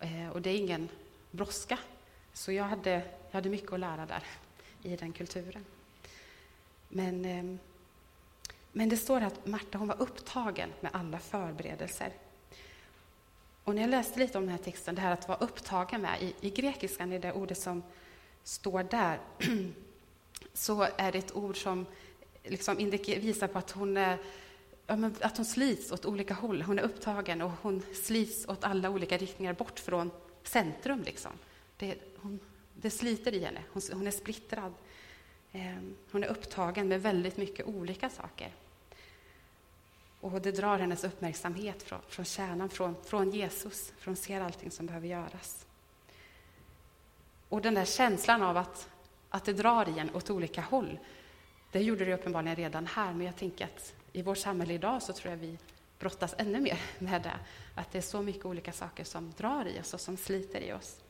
Eh, 0.00 0.28
och 0.28 0.42
det 0.42 0.50
är 0.50 0.56
ingen 0.56 0.88
brådska. 1.30 1.78
Så 2.32 2.52
jag 2.52 2.64
hade, 2.64 2.90
jag 2.90 3.32
hade 3.32 3.48
mycket 3.48 3.72
att 3.72 3.80
lära 3.80 4.06
där, 4.06 4.24
i 4.82 4.96
den 4.96 5.12
kulturen. 5.12 5.64
Men 6.88 7.24
ehm, 7.24 7.58
men 8.72 8.88
det 8.88 8.96
står 8.96 9.20
att 9.20 9.46
Marta 9.46 9.78
hon 9.78 9.88
var 9.88 10.02
upptagen 10.02 10.72
med 10.80 10.90
alla 10.94 11.18
förberedelser. 11.18 12.12
Och 13.64 13.74
när 13.74 13.82
jag 13.82 13.90
läste 13.90 14.18
lite 14.18 14.38
om 14.38 14.46
den 14.46 14.56
här 14.56 14.64
texten, 14.64 14.94
det 14.94 15.00
här 15.00 15.12
att 15.12 15.28
vara 15.28 15.38
upptagen 15.38 16.00
med, 16.00 16.22
i, 16.22 16.34
i 16.40 16.50
grekiskan 16.50 17.12
är 17.12 17.18
det 17.18 17.32
ordet 17.32 17.58
som 17.58 17.82
står 18.44 18.82
där, 18.82 19.18
så 20.54 20.88
är 20.96 21.12
det 21.12 21.18
ett 21.18 21.36
ord 21.36 21.62
som 21.62 21.86
liksom 22.44 22.76
visar 22.76 23.46
på 23.46 23.58
att 23.58 23.70
hon, 23.70 23.96
är, 23.96 24.18
ja, 24.86 25.10
att 25.20 25.36
hon 25.36 25.46
slits 25.46 25.92
åt 25.92 26.04
olika 26.04 26.34
håll. 26.34 26.62
Hon 26.62 26.78
är 26.78 26.82
upptagen 26.82 27.42
och 27.42 27.50
hon 27.62 27.82
slits 27.94 28.48
åt 28.48 28.64
alla 28.64 28.90
olika 28.90 29.16
riktningar 29.16 29.52
bort 29.52 29.78
från 29.78 30.10
centrum. 30.42 31.02
Liksom. 31.02 31.32
Det, 31.76 32.11
hon, 32.22 32.40
det 32.74 32.90
sliter 32.90 33.34
i 33.34 33.44
henne, 33.44 33.62
hon, 33.72 33.82
hon 33.92 34.06
är 34.06 34.10
splittrad. 34.10 34.72
Ehm, 35.52 35.96
hon 36.10 36.24
är 36.24 36.28
upptagen 36.28 36.88
med 36.88 37.02
väldigt 37.02 37.36
mycket 37.36 37.66
olika 37.66 38.10
saker. 38.10 38.52
Och 40.20 40.42
det 40.42 40.52
drar 40.52 40.78
hennes 40.78 41.04
uppmärksamhet 41.04 41.82
från, 41.82 42.00
från 42.08 42.24
kärnan, 42.24 42.68
från, 42.68 42.96
från 43.04 43.30
Jesus, 43.30 43.92
hon 44.04 44.16
ser 44.16 44.40
allting 44.40 44.70
som 44.70 44.86
behöver 44.86 45.08
göras. 45.08 45.66
Och 47.48 47.62
den 47.62 47.74
där 47.74 47.84
känslan 47.84 48.42
av 48.42 48.56
att, 48.56 48.88
att 49.28 49.44
det 49.44 49.52
drar 49.52 49.88
i 49.88 49.98
en 49.98 50.14
åt 50.14 50.30
olika 50.30 50.60
håll, 50.60 50.98
det 51.72 51.80
gjorde 51.82 52.04
det 52.04 52.14
uppenbarligen 52.14 52.56
redan 52.56 52.86
här, 52.86 53.12
men 53.12 53.26
jag 53.26 53.36
tänker 53.36 53.64
att 53.64 53.94
i 54.12 54.22
vårt 54.22 54.38
samhälle 54.38 54.74
idag 54.74 55.02
så 55.02 55.12
tror 55.12 55.30
jag 55.30 55.38
vi 55.38 55.58
brottas 55.98 56.34
ännu 56.38 56.60
mer 56.60 56.80
med 56.98 57.22
det. 57.22 57.38
Att 57.74 57.92
det 57.92 57.98
är 57.98 58.02
så 58.02 58.22
mycket 58.22 58.44
olika 58.44 58.72
saker 58.72 59.04
som 59.04 59.32
drar 59.36 59.68
i 59.68 59.80
oss 59.80 59.94
och 59.94 60.00
som 60.00 60.16
sliter 60.16 60.60
i 60.60 60.72
oss. 60.72 61.00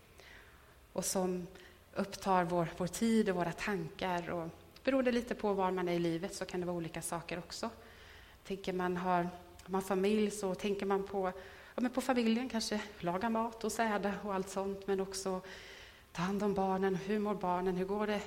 Och 0.93 1.05
som 1.05 1.47
upptar 1.95 2.45
vår, 2.45 2.69
vår 2.77 2.87
tid 2.87 3.31
och 3.31 3.37
våra 3.37 3.53
tankar. 3.53 4.31
Och 4.31 4.49
beror 4.85 5.03
det 5.03 5.13
lite 5.13 5.35
på 5.35 5.53
var 5.53 5.71
man 5.71 5.89
är 5.89 5.93
i 5.93 5.99
livet 5.99 6.35
så 6.35 6.45
kan 6.45 6.61
det 6.61 6.67
vara 6.67 6.77
olika 6.77 7.03
saker 7.03 7.39
också. 7.39 7.71
Tänker 8.47 8.73
man 8.73 8.97
har, 8.97 9.29
man 9.67 9.83
familj 9.83 10.31
så 10.31 10.55
tänker 10.55 10.87
man 10.87 11.03
på, 11.03 11.33
ja, 11.75 11.81
men 11.81 11.91
på 11.91 12.01
familjen, 12.01 12.49
kanske 12.49 12.81
laga 12.99 13.31
mat 13.31 13.65
och 13.65 13.73
städa 13.73 14.15
och 14.23 14.35
allt 14.35 14.51
sånt, 14.51 14.87
men 14.87 15.01
också 15.01 15.41
ta 16.13 16.23
hand 16.23 16.43
om 16.43 16.55
barnen. 16.55 16.95
Hur 16.95 17.19
mår 17.19 17.35
barnen? 17.35 17.77
Hur 17.77 17.85
går 17.85 18.07
det 18.07 18.21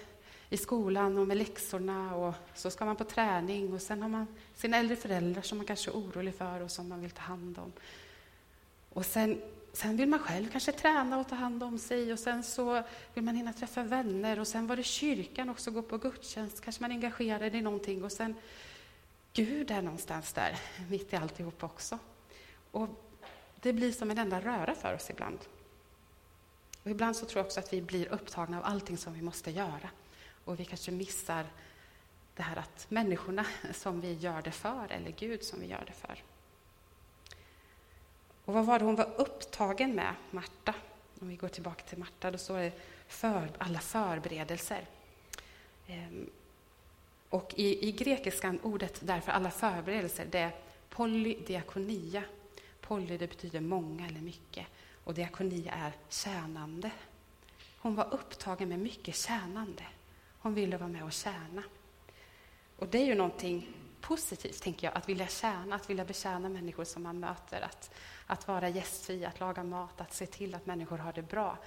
i 0.49 0.57
skolan 0.57 1.17
och 1.17 1.27
med 1.27 1.37
läxorna? 1.37 2.15
Och 2.15 2.33
så 2.53 2.69
ska 2.69 2.85
man 2.85 2.95
på 2.95 3.03
träning 3.03 3.73
och 3.73 3.81
sen 3.81 4.01
har 4.01 4.09
man 4.09 4.27
sina 4.55 4.77
äldre 4.77 4.95
föräldrar 4.95 5.41
som 5.41 5.57
man 5.57 5.67
kanske 5.67 5.91
är 5.91 5.93
orolig 5.93 6.35
för 6.35 6.61
och 6.61 6.71
som 6.71 6.89
man 6.89 7.01
vill 7.01 7.11
ta 7.11 7.21
hand 7.21 7.59
om. 7.59 7.71
Och 8.89 9.05
sen, 9.05 9.41
sen 9.75 9.97
vill 9.97 10.09
man 10.09 10.19
själv 10.19 10.51
kanske 10.51 10.71
träna 10.71 11.17
och 11.17 11.29
ta 11.29 11.35
hand 11.35 11.63
om 11.63 11.79
sig 11.79 12.13
och 12.13 12.19
sen 12.19 12.43
så 12.43 12.83
vill 13.13 13.23
man 13.23 13.35
hinna 13.35 13.53
träffa 13.53 13.83
vänner 13.83 14.39
och 14.39 14.47
sen 14.47 14.67
var 14.67 14.75
det 14.75 14.83
kyrkan 14.83 15.49
också, 15.49 15.71
gå 15.71 15.81
på 15.81 15.97
gudstjänst, 15.97 16.61
kanske 16.61 16.81
man 16.81 16.91
är 16.91 16.95
engagerad 16.95 17.55
i 17.55 17.61
någonting 17.61 18.03
och 18.03 18.11
sen 18.11 18.35
Gud 19.33 19.71
är 19.71 19.81
någonstans 19.81 20.33
där, 20.33 20.59
mitt 20.89 21.13
i 21.13 21.15
alltihop 21.15 21.63
också. 21.63 21.99
Och 22.71 22.89
det 23.61 23.73
blir 23.73 23.91
som 23.91 24.11
en 24.11 24.17
enda 24.17 24.41
röra 24.41 24.75
för 24.75 24.93
oss 24.93 25.09
ibland. 25.09 25.39
Och 26.83 26.91
ibland 26.91 27.15
så 27.15 27.25
tror 27.25 27.39
jag 27.39 27.45
också 27.45 27.59
att 27.59 27.73
vi 27.73 27.81
blir 27.81 28.07
upptagna 28.07 28.57
av 28.57 28.65
allting 28.65 28.97
som 28.97 29.13
vi 29.13 29.21
måste 29.21 29.51
göra. 29.51 29.89
Och 30.45 30.59
vi 30.59 30.65
kanske 30.65 30.91
missar 30.91 31.45
det 32.35 32.43
här 32.43 32.55
att 32.55 32.85
människorna 32.89 33.45
som 33.73 34.01
vi 34.01 34.13
gör 34.13 34.41
det 34.41 34.51
för, 34.51 34.91
eller 34.91 35.11
Gud 35.11 35.43
som 35.43 35.59
vi 35.59 35.67
gör 35.67 35.83
det 35.87 35.93
för. 35.93 36.23
Och 38.45 38.53
vad 38.53 38.65
var 38.65 38.79
det 38.79 38.85
hon 38.85 38.95
var 38.95 39.09
upptagen 39.17 39.95
med, 39.95 40.13
Marta? 40.31 40.73
Om 41.21 41.27
vi 41.27 41.35
går 41.35 41.47
tillbaka 41.47 41.83
till 41.83 41.97
Marta, 41.97 42.31
då 42.31 42.37
står 42.37 42.57
det 42.57 42.71
för, 43.07 43.49
alla 43.57 43.79
förberedelser. 43.79 44.85
Ehm, 45.87 46.29
och 47.29 47.53
i, 47.57 47.87
i 47.87 47.91
grekiskan, 47.91 48.59
ordet 48.63 48.99
därför 49.03 49.31
alla 49.31 49.51
förberedelser, 49.51 50.27
det 50.31 50.39
är 50.39 50.55
polydiakonia. 50.89 52.23
Poly 52.81 53.17
det 53.17 53.27
betyder 53.27 53.59
många 53.59 54.07
eller 54.07 54.21
mycket 54.21 54.67
och 55.03 55.13
diakonia 55.13 55.73
är 55.73 55.93
tjänande. 56.09 56.91
Hon 57.77 57.95
var 57.95 58.13
upptagen 58.13 58.69
med 58.69 58.79
mycket 58.79 59.15
tjänande. 59.15 59.83
Hon 60.39 60.53
ville 60.53 60.77
vara 60.77 60.89
med 60.89 61.03
och 61.03 61.13
tjäna. 61.13 61.63
Och 62.77 62.87
det 62.87 62.97
är 62.97 63.05
ju 63.05 63.15
någonting 63.15 63.69
positivt, 64.01 64.61
tänker 64.61 64.87
jag, 64.87 64.97
att 64.97 65.09
vilja 65.09 65.27
tjäna, 65.27 65.75
att 65.75 65.89
vilja 65.89 66.05
betjäna 66.05 66.49
människor 66.49 66.83
som 66.83 67.03
man 67.03 67.19
möter, 67.19 67.61
att, 67.61 67.91
att 68.27 68.47
vara 68.47 68.69
gästfri, 68.69 69.25
att 69.25 69.39
laga 69.39 69.63
mat, 69.63 70.01
att 70.01 70.13
se 70.13 70.25
till 70.25 70.55
att 70.55 70.65
människor 70.65 70.97
har 70.97 71.13
det 71.13 71.21
bra. 71.21 71.57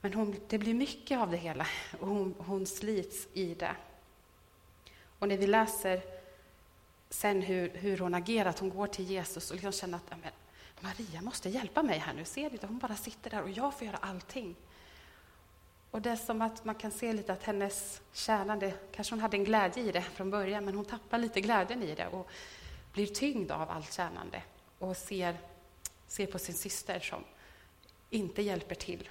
Men 0.00 0.14
hon, 0.14 0.36
det 0.48 0.58
blir 0.58 0.74
mycket 0.74 1.18
av 1.18 1.30
det 1.30 1.36
hela 1.36 1.66
och 2.00 2.08
hon, 2.08 2.34
hon 2.38 2.66
slits 2.66 3.28
i 3.32 3.54
det. 3.54 3.76
Och 5.18 5.28
när 5.28 5.36
vi 5.36 5.46
läser 5.46 6.02
sen 7.10 7.42
hur, 7.42 7.70
hur 7.74 7.98
hon 7.98 8.14
agerat, 8.14 8.58
hon 8.58 8.70
går 8.70 8.86
till 8.86 9.04
Jesus 9.04 9.50
och 9.50 9.56
liksom 9.56 9.72
känner 9.72 9.96
att 9.96 10.10
men, 10.10 10.32
Maria 10.80 11.22
måste 11.22 11.48
hjälpa 11.48 11.82
mig 11.82 11.98
här 11.98 12.14
nu, 12.14 12.24
ser 12.24 12.50
du? 12.50 12.58
Hon 12.66 12.78
bara 12.78 12.96
sitter 12.96 13.30
där 13.30 13.42
och 13.42 13.50
jag 13.50 13.74
får 13.74 13.86
göra 13.86 13.96
allting. 13.96 14.56
Och 15.90 16.02
det 16.02 16.10
är 16.10 16.16
som 16.16 16.42
att 16.42 16.64
man 16.64 16.74
kan 16.74 16.90
se 16.90 17.12
lite 17.12 17.32
att 17.32 17.42
hennes 17.42 18.00
tjänande, 18.12 18.74
kanske 18.92 19.14
hon 19.14 19.20
hade 19.20 19.36
en 19.36 19.44
glädje 19.44 19.82
i 19.82 19.92
det 19.92 20.02
från 20.02 20.30
början, 20.30 20.64
men 20.64 20.74
hon 20.74 20.84
tappar 20.84 21.18
lite 21.18 21.40
glädjen 21.40 21.82
i 21.82 21.94
det 21.94 22.06
och 22.06 22.30
blir 22.92 23.06
tyngd 23.06 23.50
av 23.50 23.70
allt 23.70 23.92
tjänande 23.92 24.42
och 24.78 24.96
ser, 24.96 25.36
ser 26.10 26.26
på 26.26 26.38
sin 26.38 26.54
syster 26.54 27.00
som 27.00 27.24
inte 28.10 28.42
hjälper 28.42 28.74
till. 28.74 29.08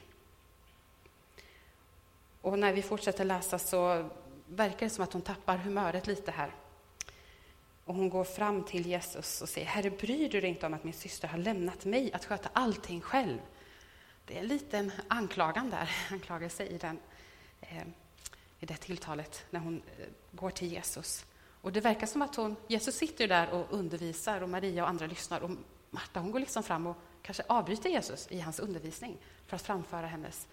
Och 2.41 2.59
när 2.59 2.73
vi 2.73 2.81
fortsätter 2.81 3.25
läsa 3.25 3.59
så 3.59 4.09
verkar 4.47 4.85
det 4.85 4.89
som 4.89 5.03
att 5.03 5.13
hon 5.13 5.21
tappar 5.21 5.57
humöret 5.57 6.07
lite 6.07 6.31
här. 6.31 6.55
Och 7.85 7.95
hon 7.95 8.09
går 8.09 8.23
fram 8.23 8.63
till 8.63 8.85
Jesus 8.85 9.41
och 9.41 9.49
säger, 9.49 9.67
Herre, 9.67 9.89
bryr 9.89 10.29
du 10.29 10.41
dig 10.41 10.49
inte 10.49 10.65
om 10.65 10.73
att 10.73 10.83
min 10.83 10.93
syster 10.93 11.27
har 11.27 11.37
lämnat 11.37 11.85
mig 11.85 12.13
att 12.13 12.25
sköta 12.25 12.49
allting 12.53 13.01
själv? 13.01 13.39
Det 14.25 14.35
är 14.35 14.39
en 14.39 14.47
liten 14.47 14.91
anklagan 15.07 15.69
där, 15.69 15.89
anklagelse 16.11 16.65
i, 16.65 16.77
den, 16.77 16.99
eh, 17.61 17.87
i 18.59 18.65
det 18.65 18.77
tilltalet 18.77 19.45
när 19.49 19.59
hon 19.59 19.81
eh, 19.97 20.05
går 20.31 20.49
till 20.49 20.71
Jesus. 20.71 21.25
Och 21.61 21.71
det 21.71 21.81
verkar 21.81 22.07
som 22.07 22.21
att 22.21 22.35
hon, 22.35 22.55
Jesus 22.67 22.95
sitter 22.95 23.27
där 23.27 23.49
och 23.49 23.67
undervisar 23.69 24.41
och 24.41 24.49
Maria 24.49 24.83
och 24.83 24.89
andra 24.89 25.05
lyssnar 25.05 25.39
och 25.39 25.51
Marta 25.89 26.19
hon 26.19 26.31
går 26.31 26.39
liksom 26.39 26.63
fram 26.63 26.87
och 26.87 26.97
kanske 27.21 27.43
avbryter 27.47 27.89
Jesus 27.89 28.27
i 28.31 28.39
hans 28.39 28.59
undervisning 28.59 29.17
för 29.47 29.55
att 29.55 29.61
framföra 29.61 30.07
hennes 30.07 30.47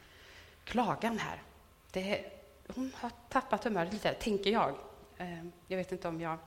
klagan 0.64 1.18
här. 1.18 1.42
Det, 1.90 2.32
hon 2.74 2.92
har 2.96 3.10
tappat 3.28 3.64
humöret 3.64 3.92
lite, 3.92 4.12
tänker 4.12 4.50
jag. 4.50 4.74
Eh, 5.16 5.44
jag 5.66 5.76
vet 5.76 5.92
inte 5.92 6.08
om 6.08 6.20
jag 6.20 6.38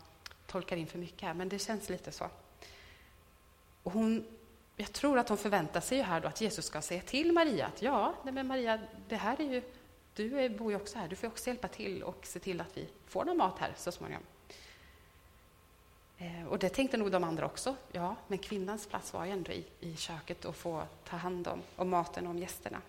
tolkar 0.48 0.78
in 0.78 0.88
för 0.88 1.00
mycket 1.00 1.22
här, 1.22 1.34
men 1.34 1.50
det 1.50 1.60
känns 1.60 1.90
lite 1.90 2.12
så. 2.12 2.30
Och 3.84 3.92
hon 3.92 4.26
jag 4.80 4.94
tror 4.94 5.20
att 5.20 5.30
hon 5.30 5.38
förväntar 5.38 5.82
sig 5.82 5.98
ju 5.98 6.04
här 6.04 6.22
då 6.22 6.28
att 6.28 6.42
Jesus 6.42 6.66
ska 6.66 6.82
säga 6.82 7.02
till 7.02 7.32
Maria 7.32 7.66
att 7.66 7.82
ja, 7.82 8.14
men 8.24 8.48
Maria, 8.48 8.80
det 9.08 9.16
här 9.16 9.42
är 9.42 9.46
ju, 9.46 9.62
du 10.14 10.50
bor 10.50 10.72
ju 10.72 10.78
också 10.78 10.98
här, 10.98 11.08
du 11.08 11.16
får 11.16 11.28
också 11.28 11.48
hjälpa 11.48 11.68
till 11.68 12.04
och 12.04 12.26
se 12.26 12.40
till 12.40 12.62
att 12.62 12.78
vi 12.78 12.90
får 13.06 13.26
någon 13.26 13.38
mat 13.38 13.60
här 13.60 13.74
så 13.78 13.92
småningom. 13.92 14.24
Eh, 16.20 16.48
och 16.48 16.60
det 16.60 16.70
tänkte 16.70 16.98
nog 16.98 17.12
de 17.12 17.24
andra 17.24 17.46
också. 17.46 17.76
Ja, 17.92 18.16
men 18.28 18.38
kvinnans 18.38 18.88
plats 18.88 19.14
var 19.14 19.26
ju 19.26 19.32
ändå 19.32 19.52
i, 19.52 19.66
i 19.80 19.96
köket 19.96 20.46
och 20.46 20.56
få 20.56 20.84
ta 21.04 21.18
hand 21.18 21.48
om, 21.48 21.62
om 21.76 21.90
maten 21.90 22.26
och 22.26 22.32
om 22.32 22.40
gästerna. 22.40 22.82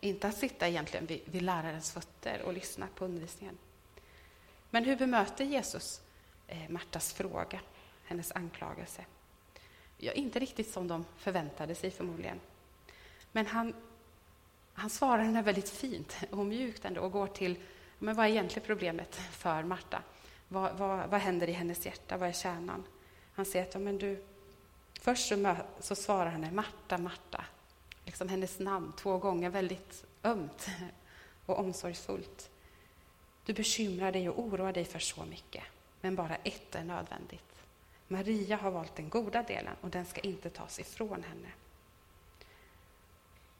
Inte 0.00 0.28
att 0.28 0.36
sitta 0.36 0.68
egentligen 0.68 1.06
vid, 1.06 1.20
vid 1.24 1.42
lärarens 1.42 1.92
fötter 1.92 2.42
och 2.42 2.52
lyssna 2.52 2.88
på 2.94 3.04
undervisningen. 3.04 3.58
Men 4.70 4.84
hur 4.84 4.96
bemöter 4.96 5.44
Jesus 5.44 6.00
eh, 6.46 6.68
Martas 6.68 7.12
fråga, 7.12 7.60
hennes 8.04 8.32
anklagelse? 8.32 9.04
ja, 9.98 10.12
inte 10.12 10.38
riktigt 10.38 10.70
som 10.70 10.88
de 10.88 11.04
förväntade 11.16 11.74
sig 11.74 11.90
förmodligen. 11.90 12.40
Men 13.32 13.46
han, 13.46 13.74
han 14.72 14.90
svarar 14.90 15.22
henne 15.22 15.42
väldigt 15.42 15.70
fint 15.70 16.16
och 16.30 16.46
mjukt 16.46 16.84
ändå 16.84 17.00
och 17.00 17.12
går 17.12 17.26
till 17.26 17.56
men 17.98 18.16
vad 18.16 18.26
är 18.26 18.30
egentligen 18.30 18.66
problemet 18.66 19.14
för 19.14 19.62
Marta? 19.62 20.02
Vad, 20.48 20.76
vad, 20.76 21.10
vad 21.10 21.20
händer 21.20 21.48
i 21.48 21.52
hennes 21.52 21.86
hjärta? 21.86 22.16
Vad 22.16 22.28
är 22.28 22.32
kärnan? 22.32 22.84
Han 23.34 23.46
säger 23.46 23.66
att 23.66 23.74
ja, 23.74 23.80
men 23.80 23.98
du, 23.98 24.24
först 25.00 25.28
så, 25.28 25.56
så 25.80 25.94
svarar 25.94 26.30
han 26.30 26.54
Marta, 26.54 26.98
Marta. 26.98 27.44
Liksom 28.04 28.28
hennes 28.28 28.58
namn 28.58 28.92
två 28.96 29.18
gånger, 29.18 29.50
väldigt 29.50 30.04
ömt 30.22 30.66
och 31.46 31.58
omsorgsfullt. 31.58 32.50
Du 33.44 33.52
bekymrar 33.52 34.12
dig 34.12 34.28
och 34.28 34.38
oroar 34.38 34.72
dig 34.72 34.84
för 34.84 34.98
så 34.98 35.24
mycket, 35.24 35.64
men 36.00 36.16
bara 36.16 36.36
ett 36.36 36.74
är 36.74 36.84
nödvändigt. 36.84 37.62
Maria 38.08 38.56
har 38.56 38.70
valt 38.70 38.96
den 38.96 39.08
goda 39.08 39.42
delen 39.42 39.74
och 39.80 39.90
den 39.90 40.06
ska 40.06 40.20
inte 40.20 40.50
tas 40.50 40.78
ifrån 40.78 41.22
henne. 41.22 41.48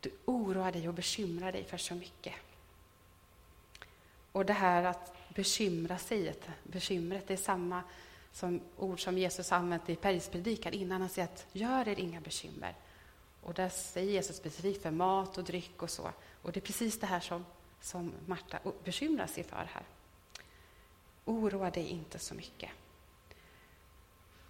Du 0.01 0.13
oroar 0.25 0.73
dig 0.73 0.89
och 0.89 0.95
bekymrar 0.95 1.53
dig 1.53 1.65
för 1.65 1.77
så 1.77 1.95
mycket. 1.95 2.35
Och 4.33 4.47
det 4.47 4.53
här 4.53 4.85
att 4.85 5.17
bekymra 5.37 5.99
sig, 5.99 6.35
bekymret, 6.63 7.29
det 7.29 7.35
är 7.35 7.39
samma 7.39 7.83
som 8.33 8.61
ord 8.77 9.05
som 9.05 9.19
Jesus 9.19 9.53
använt 9.53 9.89
i 9.89 9.97
Bergspredikan 10.03 10.73
innan 10.73 11.01
han 11.01 11.11
säger 11.11 11.29
att 11.29 11.47
gör 11.53 11.89
er 11.89 11.99
inga 11.99 12.21
bekymmer. 12.21 12.75
Och 13.43 13.55
där 13.55 13.69
säger 13.69 14.13
Jesus 14.13 14.37
specifikt 14.37 14.83
för 14.83 14.91
mat 14.91 15.39
och 15.39 15.45
dryck 15.45 15.83
och 15.83 15.91
så. 15.91 16.11
Och 16.43 16.53
det 16.53 16.59
är 16.59 16.63
precis 16.63 17.01
det 17.01 17.07
här 17.07 17.21
som, 17.21 17.45
som 17.81 18.13
Marta 18.27 18.59
bekymrar 18.85 19.27
sig 19.27 19.45
för 19.45 19.57
här. 19.57 19.83
Oroa 21.25 21.71
dig 21.71 21.89
inte 21.89 22.19
så 22.19 22.35
mycket. 22.35 22.71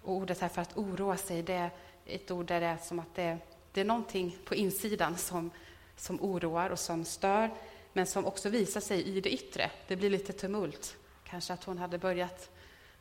Och 0.01 0.13
ordet 0.13 0.39
här 0.39 0.49
för 0.49 0.61
att 0.61 0.77
oroa 0.77 1.17
sig, 1.17 1.43
det 1.43 1.53
är 1.53 1.71
ett 2.05 2.31
ord 2.31 2.45
där 2.45 2.61
det 2.61 2.67
är 2.67 2.77
som 2.77 2.99
att 2.99 3.15
det, 3.15 3.37
det 3.71 3.81
är 3.81 3.85
någonting 3.85 4.37
på 4.45 4.55
insidan 4.55 5.17
som, 5.17 5.51
som 5.95 6.21
oroar 6.21 6.69
och 6.69 6.79
som 6.79 7.05
stör, 7.05 7.51
men 7.93 8.07
som 8.07 8.25
också 8.25 8.49
visar 8.49 8.81
sig 8.81 9.03
i 9.03 9.21
det 9.21 9.33
yttre. 9.33 9.71
Det 9.87 9.95
blir 9.95 10.09
lite 10.09 10.33
tumult. 10.33 10.97
Kanske 11.23 11.53
att 11.53 11.63
hon 11.63 11.77
hade 11.77 11.97
börjat 11.97 12.49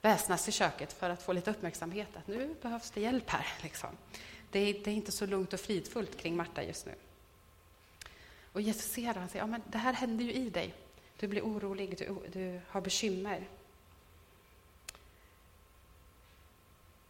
väsnas 0.02 0.48
i 0.48 0.52
köket 0.52 0.92
för 0.92 1.10
att 1.10 1.22
få 1.22 1.32
lite 1.32 1.50
uppmärksamhet, 1.50 2.08
att 2.16 2.26
nu 2.26 2.54
behövs 2.62 2.90
det 2.90 3.00
hjälp 3.00 3.30
här. 3.30 3.46
Liksom. 3.62 3.90
Det, 4.50 4.58
är, 4.58 4.84
det 4.84 4.90
är 4.90 4.94
inte 4.94 5.12
så 5.12 5.26
lugnt 5.26 5.52
och 5.52 5.60
fridfullt 5.60 6.16
kring 6.16 6.36
Marta 6.36 6.62
just 6.62 6.86
nu. 6.86 6.94
Och 8.52 8.60
Jesus 8.60 8.92
ser 8.92 9.14
det 9.14 9.24
och 9.24 9.30
säger, 9.30 9.42
ja, 9.42 9.46
men 9.46 9.62
det 9.66 9.78
här 9.78 9.92
händer 9.92 10.24
ju 10.24 10.32
i 10.32 10.50
dig. 10.50 10.74
Du 11.18 11.28
blir 11.28 11.42
orolig, 11.42 11.98
du, 11.98 12.16
du 12.32 12.60
har 12.68 12.80
bekymmer. 12.80 13.48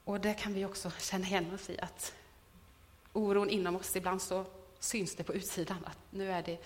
Och 0.04 0.20
det 0.20 0.34
kan 0.34 0.54
vi 0.54 0.64
också 0.64 0.90
känna 0.90 1.26
igen 1.26 1.54
oss 1.54 1.70
i, 1.70 1.80
att 1.80 2.14
oron 3.12 3.50
inom 3.50 3.76
oss, 3.76 3.96
ibland 3.96 4.22
så 4.22 4.44
syns 4.78 5.14
det 5.16 5.24
på 5.24 5.34
utsidan, 5.34 5.84
att 5.84 5.98
nu 6.10 6.32
är 6.32 6.42
det 6.42 6.58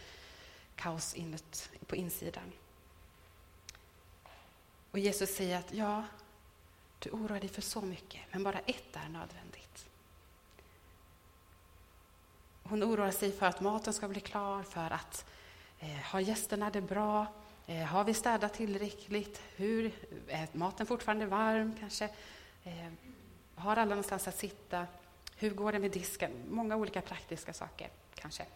kaos 0.80 1.14
inut, 1.14 1.70
på 1.86 1.96
insidan. 1.96 2.52
Och 4.90 4.98
Jesus 4.98 5.34
säger 5.36 5.58
att 5.58 5.74
ja, 5.74 6.04
du 6.98 7.10
oroar 7.10 7.40
dig 7.40 7.48
för 7.48 7.62
så 7.62 7.80
mycket, 7.80 8.20
men 8.32 8.42
bara 8.42 8.58
ett 8.58 8.96
är 8.96 9.08
nödvändigt. 9.08 9.86
Hon 12.62 12.84
oroar 12.84 13.10
sig 13.10 13.32
för 13.32 13.46
att 13.46 13.60
maten 13.60 13.94
ska 13.94 14.08
bli 14.08 14.20
klar, 14.20 14.62
för 14.62 14.90
att 14.90 15.24
eh, 15.80 15.88
har 15.88 16.20
gästerna 16.20 16.70
det 16.70 16.80
bra? 16.80 17.26
Eh, 17.66 17.84
har 17.84 18.04
vi 18.04 18.14
städat 18.14 18.54
tillräckligt? 18.54 19.42
Hur, 19.56 19.86
eh, 20.28 20.42
är 20.42 20.48
maten 20.52 20.86
fortfarande 20.86 21.26
varm 21.26 21.76
kanske? 21.80 22.04
Eh, 22.64 22.92
har 23.54 23.76
alla 23.76 23.84
någonstans 23.84 24.28
att 24.28 24.38
sitta? 24.38 24.86
Hur 25.36 25.50
går 25.50 25.72
det 25.72 25.78
med 25.78 25.90
disken? 25.90 26.32
Många 26.48 26.76
olika 26.76 27.00
praktiska 27.00 27.52
saker, 27.52 27.88
kanske. 28.14 28.46